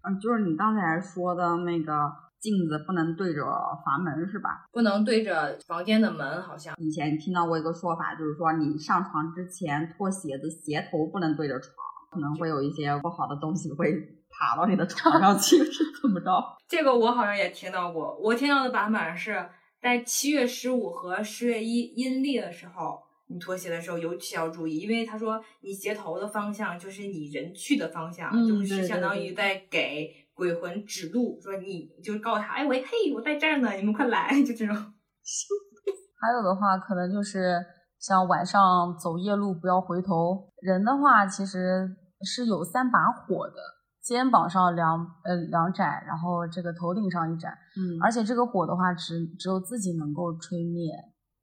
[0.02, 3.44] 嗯，就是你刚才说的那个镜子不能对着
[3.84, 4.66] 房门是吧？
[4.72, 11.72] 不能对着房间的门，好像以前听到过一个说法，就是说你上床之前脱鞋子鞋头不能对着床，
[12.10, 13.92] 可能会有一些不好的东西会
[14.30, 16.30] 爬到你的床上去， 是怎么着？
[16.66, 19.48] 这个我好像也听到过，我听到的版本是
[19.82, 23.02] 在七月十五和十月一阴历的时候。
[23.30, 34.74] 你脱鞋的时候尤其要注意，因为他说你鞋头的方向就是你人去的方向，就是相当于在给鬼魂指路，说你就告诉他，哎，喂嘿，我在这儿呢，你们快来，就这种。
[36.20, 37.56] 还有的话，可能就是
[38.00, 38.60] 像晚上
[38.98, 40.50] 走夜路不要回头。
[40.60, 41.88] 人的话其实
[42.22, 43.54] 是有三把火的，
[44.02, 50.90] 肩膀上两呃两盏，然后这个头顶上一盏，嗯，而且这个火的话只只有自己能够吹灭。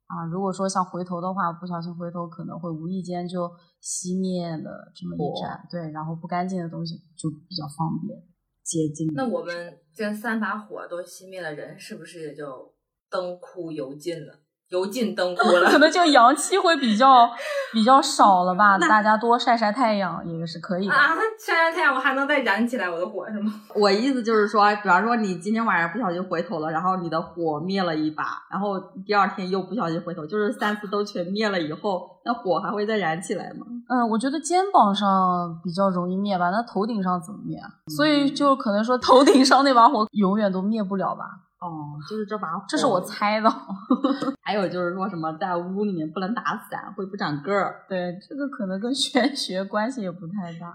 [0.08, 3.48] 啊，如果说像回头的话，不小心回头可能会无意间就
[3.82, 8.18] 熄灭了这么一盏，对，然后不干净的东西就比较方便
[8.64, 9.06] 接近。
[9.14, 12.74] 那我们这三把火都熄灭了，人是不是也就
[13.10, 14.40] 灯枯油尽了？
[14.70, 17.28] 油尽灯 枯了， 可能就阳气会比较
[17.72, 18.76] 比较少了吧。
[18.78, 21.14] 大家多晒晒太阳也是可以的啊。
[21.38, 23.52] 晒晒太阳，我还能再燃起来我的火是吗？
[23.74, 33.66] 我意思就是说，比方说你今天晚上不小心回头了，然后你的火灭了一把，然后第二天又不小心回头，就是三次都全灭了以后，那火还会再燃起来吗？
[33.88, 37.58] 嗯，我觉得肩膀上比较容易灭吧，那头顶上怎么灭？
[37.96, 41.24] 所以就可能说头顶上那把火永远都灭不了吧。
[41.60, 43.50] 哦，就是这把火，这是我猜的。
[44.42, 47.84] 还有就是说什么在屋里面不能打伞，会不长个儿。
[47.88, 50.72] 对，这个可能跟玄学 关系也不太大。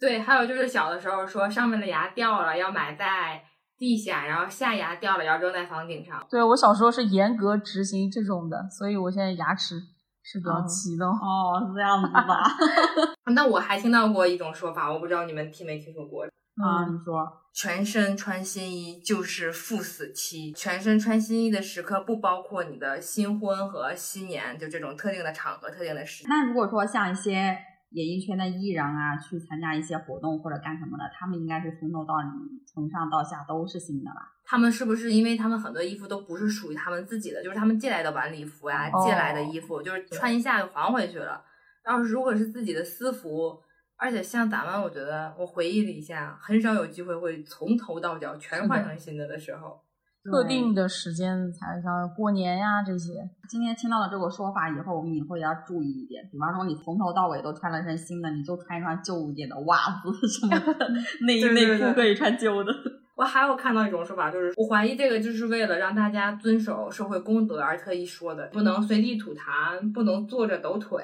[0.00, 3.42] 对，还有就是小的时候说上面的牙掉了要埋在
[3.78, 6.24] 地下，然后下牙掉了要扔在房顶上。
[6.30, 9.74] 对我小时候是严格执行这种的，所以我现在牙齿
[10.22, 11.06] 是比较齐的。
[11.06, 12.42] 哦，是这样子吧？
[13.34, 16.26] 那我还听到过一种说法，我不知道你们听没听说过。
[16.56, 20.52] 啊，你说，全身穿新衣就是赴死期。
[20.52, 26.24] 全身穿新衣的时刻不包括你的新婚和新年，就这种特定的场合、特定的时。
[26.26, 27.58] 那如果说像一些
[27.90, 32.22] 演艺圈的艺人啊，去参加一些活动或者干什么的，他们应该是从头到尾、
[32.66, 34.32] 从上到下都是新的吧？
[34.46, 41.44] 他们是不是因为他们很多衣服都不是属于他们自己的，就是他们借来的晚礼服呀、借来的衣服，就是穿一下就还回去了。
[41.84, 43.60] 要是如果是自己的私服。
[43.98, 49.80] 而且像咱们，我觉得我回忆了一下，很少有机会会从头到脚全换成新的的时候，
[50.24, 53.12] 特定的时间才像过年呀这些。
[53.48, 56.22] 今天听到了这个说法以后，我们以后也要注意一点。
[56.30, 60.88] 比方说，你从头到尾都穿了身新的，你就穿一双旧一点的袜子 什么的，
[61.24, 62.72] 内衣内裤可以穿旧的。
[63.16, 71.02] 我还有看到一种说法，就是我怀疑这个就是为了让大家遵守社会公德而特意说的，不能随地吐痰，不能坐着抖腿。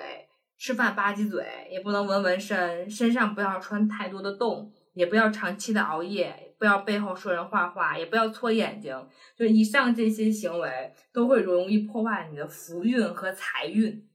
[0.63, 8.97] 吃饭吧唧嘴，也不能纹纹身，身上不要穿太多的洞，也不要长期的熬夜，不要背后说人坏话，也不要搓眼睛。
[9.37, 14.09] 就以上这些行为，都会容易破坏你的福运和财运。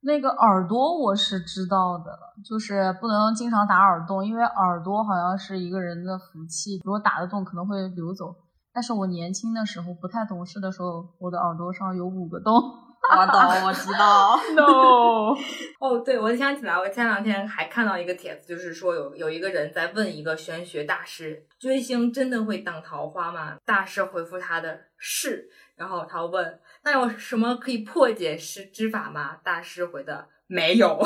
[0.00, 2.10] 那个耳朵我是知道的，
[2.44, 8.34] 就是不能经常打耳洞，因为耳朵好像是一个人的福气，如果打得洞可能会流走。
[8.72, 12.82] 但是我年轻的时候不太懂事的时候，我的耳朵上有五个洞。
[13.10, 14.38] 我懂，我知道。
[14.56, 15.36] No，
[15.78, 23.56] 哦，对，我想起来，我前两天还看到一个帖子，就是说有有一个人在问一个玄学大师，追星真的会挡桃花吗？
[23.66, 25.46] 大师回复他的是，
[25.76, 29.36] 然后他问，那有什么可以破解是之法吗？
[29.44, 30.98] 大师回的没有，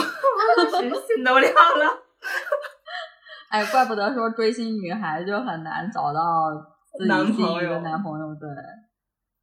[1.07, 2.03] 心都凉了。
[3.51, 6.21] 哎，怪不得说追星女孩就很难找到
[7.07, 8.49] 男朋友，男朋友对。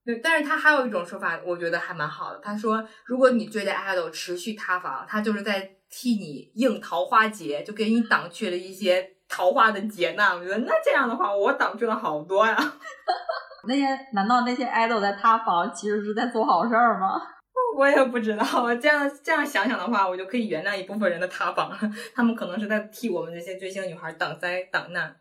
[0.05, 2.39] 对，但是他还有一种说法，我觉得还蛮好的。
[2.39, 10.37] 他说，如果你追的爱豆持续塌房，他就是在替你应桃花劫，就给你挡去了一些桃花的劫难。
[10.37, 12.55] 我觉得那这样的话，我挡去了好多呀。
[13.67, 13.83] 那些
[14.13, 17.19] 难道那些爱豆在塌房，其实是在做好事儿吗？
[17.75, 18.45] 我也不知道。
[18.75, 21.79] 这样这样想想的话，我就可以原谅一部分人的塌房了。
[22.13, 25.15] 他们可能是在替我们这些追星女孩挡灾挡难。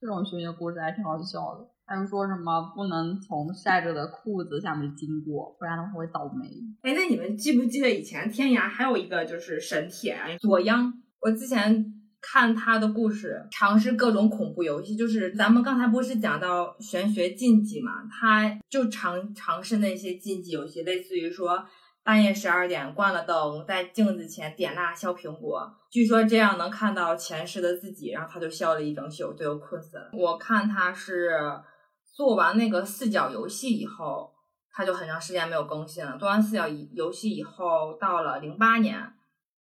[0.00, 1.73] 这种玄学故事还挺好笑的。
[1.86, 6.48] 还有说什么不能从晒着的裤子下面经过，不然的话会倒霉。
[6.82, 10.92] 哎，那你们记不记得以前天涯还有一个就是神帖左央？
[11.20, 11.84] 我之前
[12.20, 21.64] 看他的故事，尝试各种恐怖游戏，就是咱们刚才不是讲到玄学禁忌嘛，他就尝尝试那些禁忌游戏，类似于说。
[22.06, 30.10] 半夜十二点关了灯，在镜子前点蜡削苹果，据说这样能看到前世的自己，然后他就笑了一整宿，最后困死了。
[30.12, 31.30] 我看他是
[32.14, 34.32] 做完那个四角游戏以后，
[34.70, 36.16] 他就很长时间没有更新了。
[36.16, 38.96] 做完四角游戏以后，到了零八年，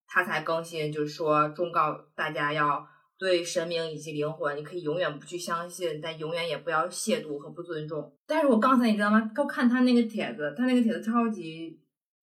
[0.06, 2.86] 他才更新，就是说忠告大家要
[3.18, 8.12] 对神明以及灵魂，你可以永远不去相信，但永远也不要亵渎和不尊重。
[8.26, 9.30] 但是我刚才你知道吗？
[9.34, 11.78] 刚看他那个帖子，他那个帖子超级。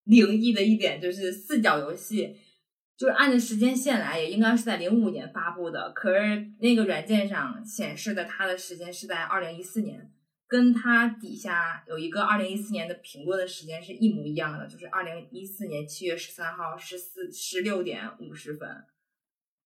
[0.08, 2.34] 灵异的一点就是四角游戏，
[2.98, 5.92] 就是按照时间线来，也应该是在零五年发布的。
[5.92, 10.10] 可是那个软件上显示的它的时间是在二零一四年，
[10.48, 18.70] 跟它底下有一个二零一四年的评论的时间是一模一样的，就是二零一四年七月十三号十四十六点五十分。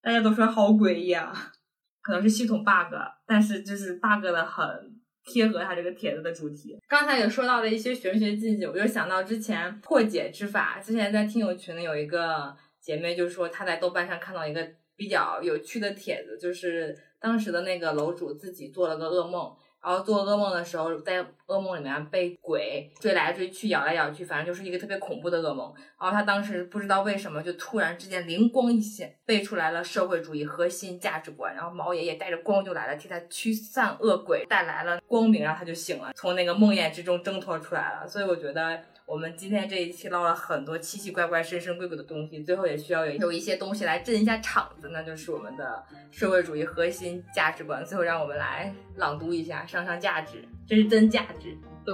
[0.02, 1.54] 大家都说好诡异啊，
[2.02, 2.94] 可能是系统 bug，
[3.26, 5.00] 但是就是 bug 的很。
[5.24, 10.80] 贴合他这个帖子的主题，刚才也说到了一些玄学禁忌，我就想到之前破解之法。
[10.80, 25.74] 之前在听友群里有一个姐妹就说，她在豆瓣上看到一个比较有趣的帖子，就是当时的那个楼主自己做了个噩梦，然后做噩梦的时候，在噩梦里面被鬼追来追去、咬来咬去，反正就是一个特别恐怖的噩梦。
[26.00, 31.56] 然后他当时不知道为什么，就突然之间灵光一现，背出来了社会主义核心价值观。
[31.56, 38.08] 然后毛爷爷带着光就来了，替他驱散恶鬼，带来了光明，然后他就醒了，从那个梦魇之中挣脱出来了。
[38.08, 38.80] 所以我觉得。
[39.12, 47.84] 我们今天这一期唠了很多奇奇怪怪、神神鬼鬼的东西，最后也需要有有一些东西来镇一下场子，那就是我们的社会主义核心价值观。
[47.84, 51.54] 最后让我们来朗读一下，上上价值，这是真价值。
[51.84, 51.94] 对，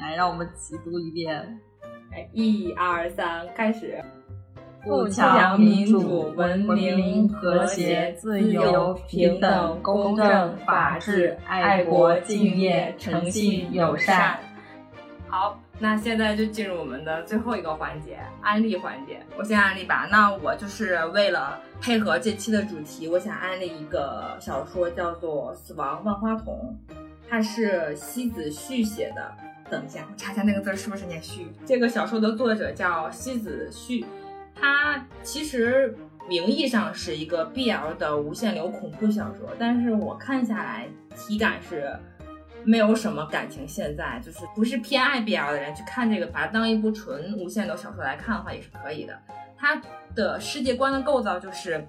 [0.00, 1.36] 来让我们齐读一遍。
[2.12, 4.02] 哎，一二三，开始。
[4.86, 14.40] 富强、民主、文明、和谐、自由、平等、公正、法治、爱国、敬业、诚信、友善。
[15.28, 19.20] 好，那现在就进入我们的最后一个环节——安利环节。
[19.36, 20.06] 我先安利吧。
[20.08, 26.78] 那我就是为了配合这期的主题，我想安利一个小说，叫做《死亡万花筒》，
[27.28, 29.32] 它是西子旭写的。
[29.68, 31.48] 等一下，我查一下那个字是不是念旭。
[31.66, 34.06] 这个小说的作者叫西子旭，
[34.54, 41.90] 他其实名义上是一个 BL 的无限流恐怖小说，但是我看下来体感是。
[42.64, 49.18] 没有什么感情，现在就是不是偏爱 BL 的人去看这个，把它当一部纯无限流小说来看的话也是可以的。
[49.56, 49.80] 它
[50.14, 51.86] 的世界观的构造就是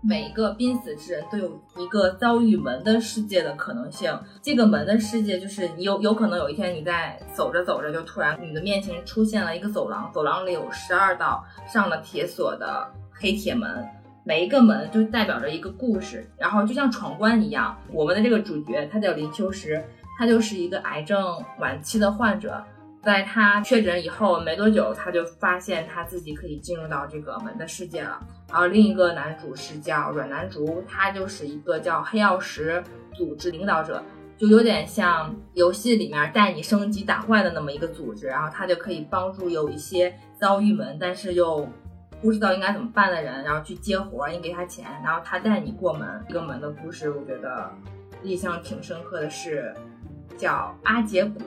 [0.00, 4.16] 每一个濒死之人都有一个遭遇门的世界的可能性。
[4.40, 13.84] 这个门的世界就是你有有可能有一天你在走着走着就突然你的面前出现了一个走廊，走廊里有十二道上了铁锁的黑铁门，
[14.22, 17.76] 每一个门就代表着一个故事，然后就像闯关一样。
[17.90, 19.84] 我们的这个主角他叫林秋实。
[20.18, 22.60] 他就是一个癌症晚期的患者，
[23.04, 28.18] 在他确诊以后没多久，他就发现他自己可以进入到这个门的世界了。
[28.48, 32.82] 然后另一个男主是叫阮南竹，他就是一个叫黑曜石
[33.14, 34.02] 组织领导者，
[34.36, 38.26] 就有点像游戏里面带你升级打怪的那么一个组织。
[38.26, 41.64] 然后他就可以帮助有一些遭遇门但是又
[42.20, 46.08] 不知道应该怎么办的人，然后去接活，你给他钱，然后他带你过门。
[46.28, 47.70] 一个门的故事，我觉得
[48.24, 49.72] 印象挺深刻的是。
[50.38, 51.40] 叫阿杰谷，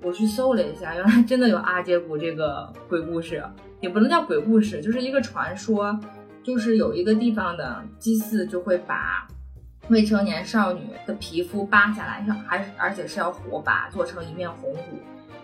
[0.00, 3.44] 我去搜了一下，原来真的有阿杰谷这个鬼故事，
[3.80, 5.98] 也不能叫鬼故事，就是一个传说，
[6.42, 9.26] 就是有一个地方的祭祀就会把
[9.88, 14.98] 未成年少女的皮肤扒下来，还而且是要火把做成一面红骨，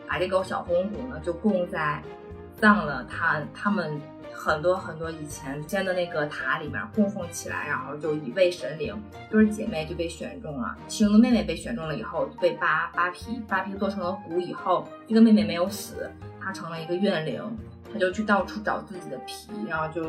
[0.09, 2.01] 把这个小红骨呢就供在
[2.55, 4.01] 葬了他他们。
[4.33, 10.77] 很多很多以前建的那个塔里面供奉起来，然后就一位神灵，就是姐妹就被选中了。
[10.89, 16.11] 其中的妹妹被选中了以后，被扒扒皮，扒皮做成了骨以后，这个妹妹没有死，
[16.41, 17.41] 她成了一个怨灵，
[17.93, 20.03] 她就去到处找自己的皮，然后就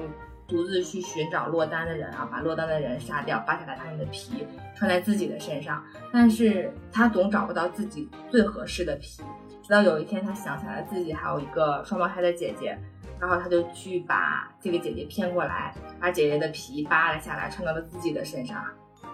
[0.47, 9.21] 独自去寻找落单的人啊，把落单的人杀掉，扒下来他们的皮穿在自己的身上，但是她总找不到自己最合适的皮，
[9.61, 12.78] 直到有一天她想起来自己还有一个双胞胎的姐姐。
[13.24, 18.61] 然后他就去把这个姐姐骗过来，把姐姐的皮扒了下来，穿到了自己的身上，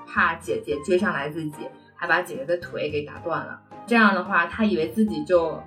[0.08, 1.58] 怕姐姐追上来自己，
[1.94, 3.62] 还把姐姐的腿给打断了。
[3.86, 5.62] 这样的话，他以为自己就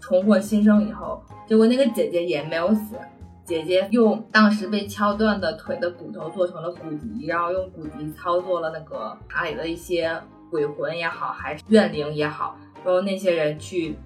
[0.00, 2.96] 重获新生以后，结果那个姐姐也没有死，
[3.44, 10.20] 姐姐用当时被敲断的腿的骨头做成了骨笛，然后用骨笛操作了那个塔里的一些
[10.50, 13.96] 鬼魂也好，还是怨灵也好，然后那些人去。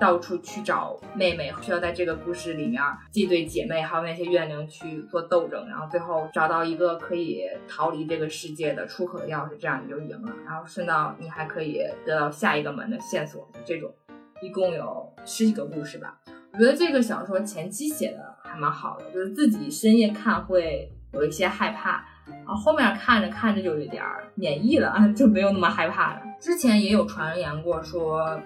[0.00, 10.32] 到处去找妹妹，需要在这个故事里面既对姐妹还有那些怨灵去做斗争，然后最后找到一个可以逃离这个世界的出口的钥匙，这样你就赢了。
[10.46, 13.46] 然后顺道你还可以得到下一个门的线索。
[13.62, 13.94] 这种
[14.40, 16.18] 一共有十几个故事吧。
[16.54, 24.02] 我觉得这个小说前期写的还蛮好的，就是自己深夜看会有一些害怕，然后后面看着看着就有点
[24.34, 26.22] 免疫了， 就没有那么害怕了。
[26.40, 28.40] 之前也有传言过说。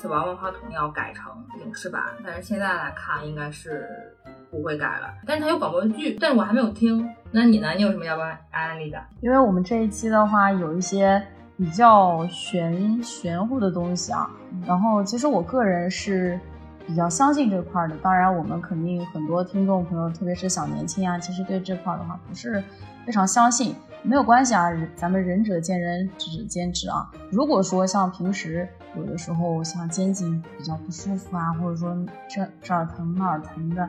[0.00, 1.24] 死亡万花筒要改成
[1.60, 4.14] 影视版，但是现在来看应该是
[4.48, 5.12] 不会改了。
[5.26, 7.04] 但是它有广播剧，但是我还没有听。
[7.32, 7.72] 那你呢？
[7.72, 9.02] 你有什么要安安利的？
[9.20, 11.20] 因为我们这一期的话有一些
[11.56, 14.30] 比较玄玄乎的东西啊。
[14.64, 16.38] 然后其实我个人是
[16.86, 17.96] 比较相信这块的。
[17.96, 22.62] 当然，我们肯定很多听众朋友，特别是小年轻啊，其实对这块的话不是
[23.08, 23.74] 非常相信。
[24.02, 27.10] 没有关系啊，咱们仁者见仁，智者见智啊。
[27.30, 31.96] 如果说像平时有的时候像肩颈比较不舒服啊，或者说
[32.28, 33.88] 这这儿疼那儿疼的，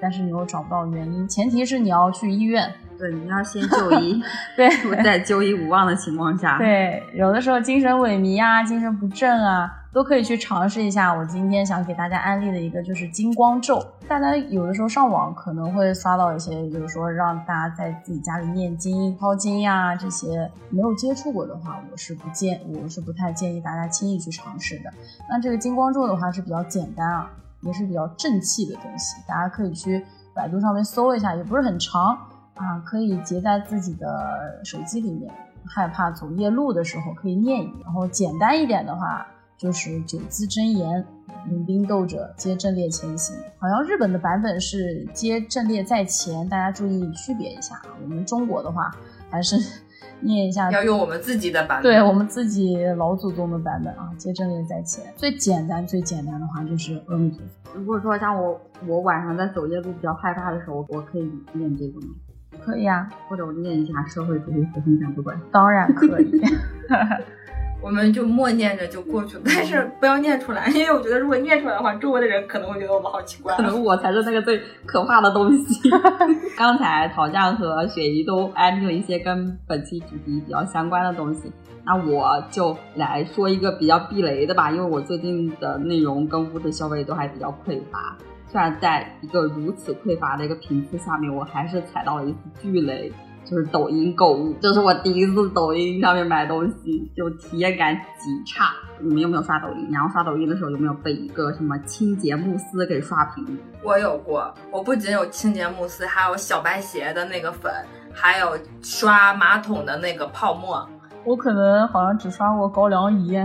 [0.00, 2.68] 但是你又找不到原因，前提是你要去医院。
[2.98, 4.20] 对，你要先就医。
[4.56, 4.68] 对，
[5.04, 6.58] 在就医无望的情况下。
[6.58, 11.10] 对，有的时候精神萎靡啊，精神不振啊，都可以去尝试一下。
[11.14, 24.92] 我今天想给大家安利的一个就是金光咒，大家有的时候上网可能会刷到一些，就是说让大家在自己家里念经、抄经呀这些，没有接触过的话，我是不建，我是不太建议大家轻易去尝试的。
[25.30, 27.30] 那这个金光咒的话是比较简单啊，
[27.62, 32.10] 也是比较正气的东西，大家可以去百度上面搜一下，也不是很长
[32.56, 35.32] 啊，可以截在自己的手机里面。
[35.68, 39.26] 害怕走夜路的时候可以念一，然后简单一点的话
[39.56, 41.04] 就是九字真言：
[41.48, 43.36] 领兵斗者皆阵列前行。
[43.58, 47.80] 好像日本的版本是皆阵列在前，大家注意区别一下。
[48.02, 48.90] 我们中国的话
[49.30, 49.56] 还是
[50.20, 51.90] 念一下，要用我们自己的版本。
[51.90, 55.04] 对我们自己老祖宗的版本啊，皆阵列在前。
[55.16, 57.78] 最简单最简单的话就是阿弥陀佛。
[57.78, 62.08] 如果说像我，我晚上在走夜路比较害怕的时候，我可以念这个吗？
[62.64, 65.38] 可以啊，或者我念一下社会主义核心价值观。
[65.52, 66.30] 当然可以，
[67.86, 73.54] 我们就默念着就过去了，但是不要念出来，因为我觉得如果念出来的话，周围的人可能会觉得我们好奇怪。
[73.54, 75.88] 可能我才是那个最可怕的东西。
[76.58, 81.52] 刚才陶酱和雪姨都安利了一些跟本期主题比较相关的东西，
[81.84, 88.18] 那我就来说一个比较避雷的吧，因为我最近的内容跟物质消费都还比较匮乏。
[88.48, 93.12] 虽然在一个如此匮乏的一个频次下面，我还是踩到了一次巨雷，
[93.48, 94.54] 就是抖音购物。
[94.60, 98.74] 这是我第一次抖音上面买东西，就体验感极差。
[98.98, 99.88] 你们有没有刷抖音？
[99.92, 103.58] 然后刷抖音的时候有没有被一个什么清洁慕斯给刷屏？
[103.82, 107.72] 我有过，我不仅有清洁慕斯，还有小白鞋的那个粉，
[108.12, 110.88] 还有刷马桶的那个泡沫。
[111.26, 113.44] 我可能好像只刷过高粱饴，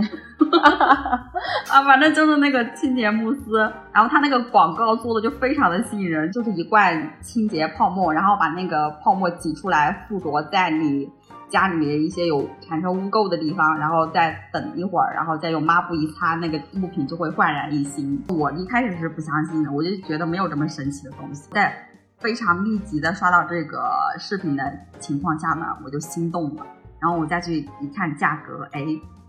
[1.68, 3.58] 啊，反正就是那个清洁慕斯，
[3.92, 11.10] 然后它那个广告做的就非常的吸引人，就是一罐清洁泡沫，然后把那个泡沫挤出来附着在你
[11.48, 18.24] 家里面一些有产生污垢的地方，然后再等一会儿，然后再用抹布一擦，那个物品就会焕然一新。
[18.28, 21.74] 我一开始是不相信的，我就觉得没有这么神奇的东西，在
[22.20, 23.82] 非常密集的刷到这个
[24.20, 24.62] 视频的
[25.00, 26.64] 情况下呢，我就心动了。
[27.02, 28.80] 然后我再去一看价格，哎，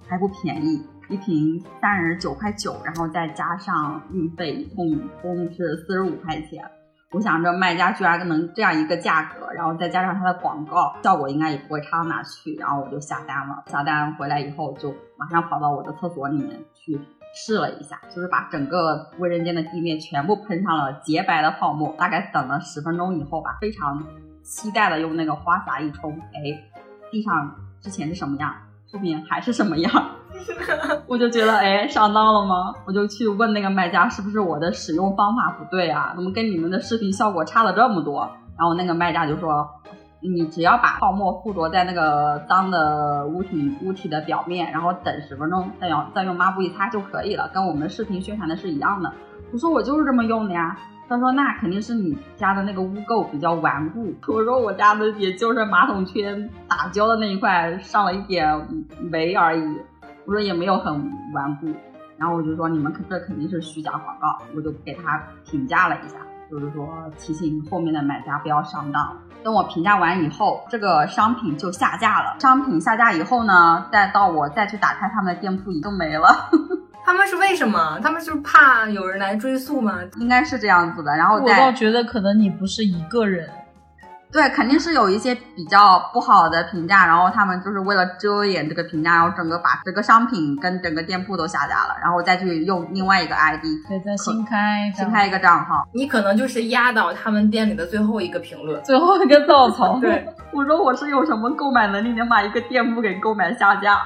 [0.08, 6.64] 还不便宜，一瓶三十九块九，然后再加上运费，一共共是四十五块钱。
[7.12, 12.56] 我想着卖家居然能这样一个价格，然后再加上它的广告效果，应该也不会差到哪去。
[12.56, 13.64] 然后我就下单了。
[13.68, 17.00] 下单回来以后，就马上跑到我的厕所里面去
[17.36, 21.96] 试了一下，就是把整个卫生间的地面全部喷上了洁白的泡沫。
[21.98, 24.04] 大概等了十分钟以后吧，非常
[24.44, 26.73] 期待的用那个花洒一冲，哎。
[27.14, 28.52] 地上之前是什么样，
[28.92, 29.92] 后面还是什么样，
[31.08, 32.74] 我就觉得哎上当了吗？
[32.88, 36.14] 我就去问那个卖家是不是我的使用方法不对啊？
[36.16, 38.28] 怎么跟你们的视频效果差了这么多？
[38.58, 39.70] 然后那个卖家就说，
[40.22, 49.14] 你只要把泡沫附着在那个脏的物体物体的表面，然后等十分钟，再用再用抹布一擦就可以了，跟我们视频宣传的是一样的。
[49.52, 50.76] 我说我就是这么用的呀。
[51.10, 58.68] 他说：“那肯定是你家的那个污垢比较顽固。”我说：“我家的也就是马桶圈打胶的那一块上了一点
[59.00, 59.78] 霉而已。”
[60.26, 60.94] 我说：“也没有很
[61.34, 61.68] 顽固。”
[62.18, 66.16] 然后我就说：“你们这肯定是虚假广告。”我就给他评价了一下，
[66.50, 66.88] 就是说
[67.18, 69.18] 提醒后面的买家不要上当。
[69.44, 72.38] 等我评价完以后，这个商品就下架了。
[72.40, 76.30] 商品下架以后呢，再到我再去打开他们的店铺，已经没了。
[77.06, 78.00] 他们是为什么？
[78.02, 80.00] 他们就是怕有人来追溯吗？
[80.18, 81.16] 应该是这样子的。
[81.16, 83.50] 然后我倒觉得可能你不是一个人，
[84.32, 95.88] 对，肯定是有一些比较不好的评价，然后他们就是为了遮掩这个评价，然后整个把整个商品跟整个店铺都下架了，然后再去用另外一个 ID，对，再新开新开一个账号。
[95.94, 100.00] 你可能就是压倒他们店里的最后一个评论，最后一个稻草。
[100.02, 104.00] 对，我说我是有什么购买能力能把一个店铺给购买下架？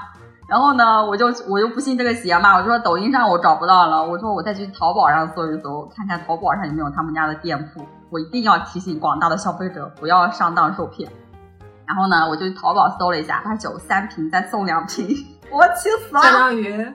[0.47, 7.85] 然后呢，我就我就不信这个邪嘛，我就说抖音上我找不到了，我说我再去淘宝上搜一搜，看看淘宝上有没有他们家的店铺。
[8.09, 11.11] 我一定要提醒广大的消费者不要上当受骗。
[11.85, 15.05] 然后呢，我就淘宝搜了一下，八九三瓶再送两瓶，
[15.51, 16.93] 我气死了，相当于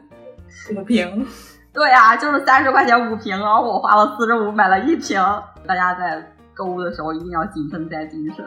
[0.75, 1.27] 五瓶。
[1.75, 5.21] 对呀，就是三十块钱五瓶，然后我花了四十五买了一瓶。
[5.67, 6.23] 大家在
[6.55, 8.45] 购物的时候一定要谨慎再谨慎。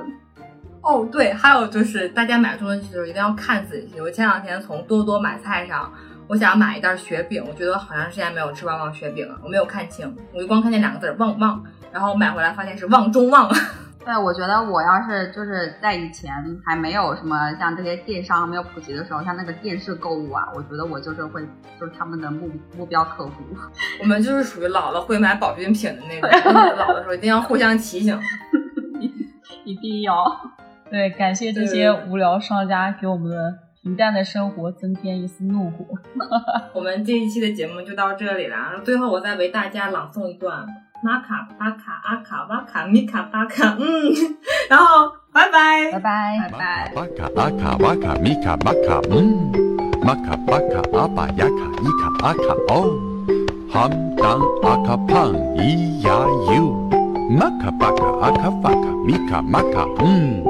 [0.86, 4.00] 哦，对，还有就是大家买东西的时候一定要看仔细。
[4.00, 5.92] 我前两天从多多买菜上，
[6.28, 13.52] 我想买一袋雪饼，我觉得好长时间没有吃旺旺雪饼了，我没有看清，我就光看见两个字旺旺，然后买回来发现是旺中旺。
[14.06, 16.32] 对，我觉得我要是就是在以前
[16.64, 21.42] 还没有什么像这些电商没有普及的时候，像那个电视购物啊，我觉得我就是会
[21.80, 23.32] 就是他们的目目标客户。
[24.00, 28.20] 我们就是属于老了会买保健品的那种，老的时候一定要互相提醒，
[29.66, 30.24] 一定要。
[30.96, 35.84] 对，感谢这些无聊商家给我们的平淡的生活增添一丝怒火。
[36.74, 40.66] 我们这一期的节目就到这里了，最后我再为大家朗诵一段：
[41.04, 43.86] 玛卡巴卡阿卡哇卡米卡巴卡，嗯。
[44.70, 46.94] 然后，拜拜，拜拜，拜拜。
[46.96, 49.52] 玛卡阿卡哇卡米卡玛卡嗯，
[50.02, 52.96] 玛卡巴卡阿巴雅卡伊卡阿卡哦，
[53.70, 56.26] 憨当阿卡胖咿呀
[56.56, 56.90] 哟，
[57.30, 60.42] 玛卡巴卡阿卡发卡米卡玛卡嗯。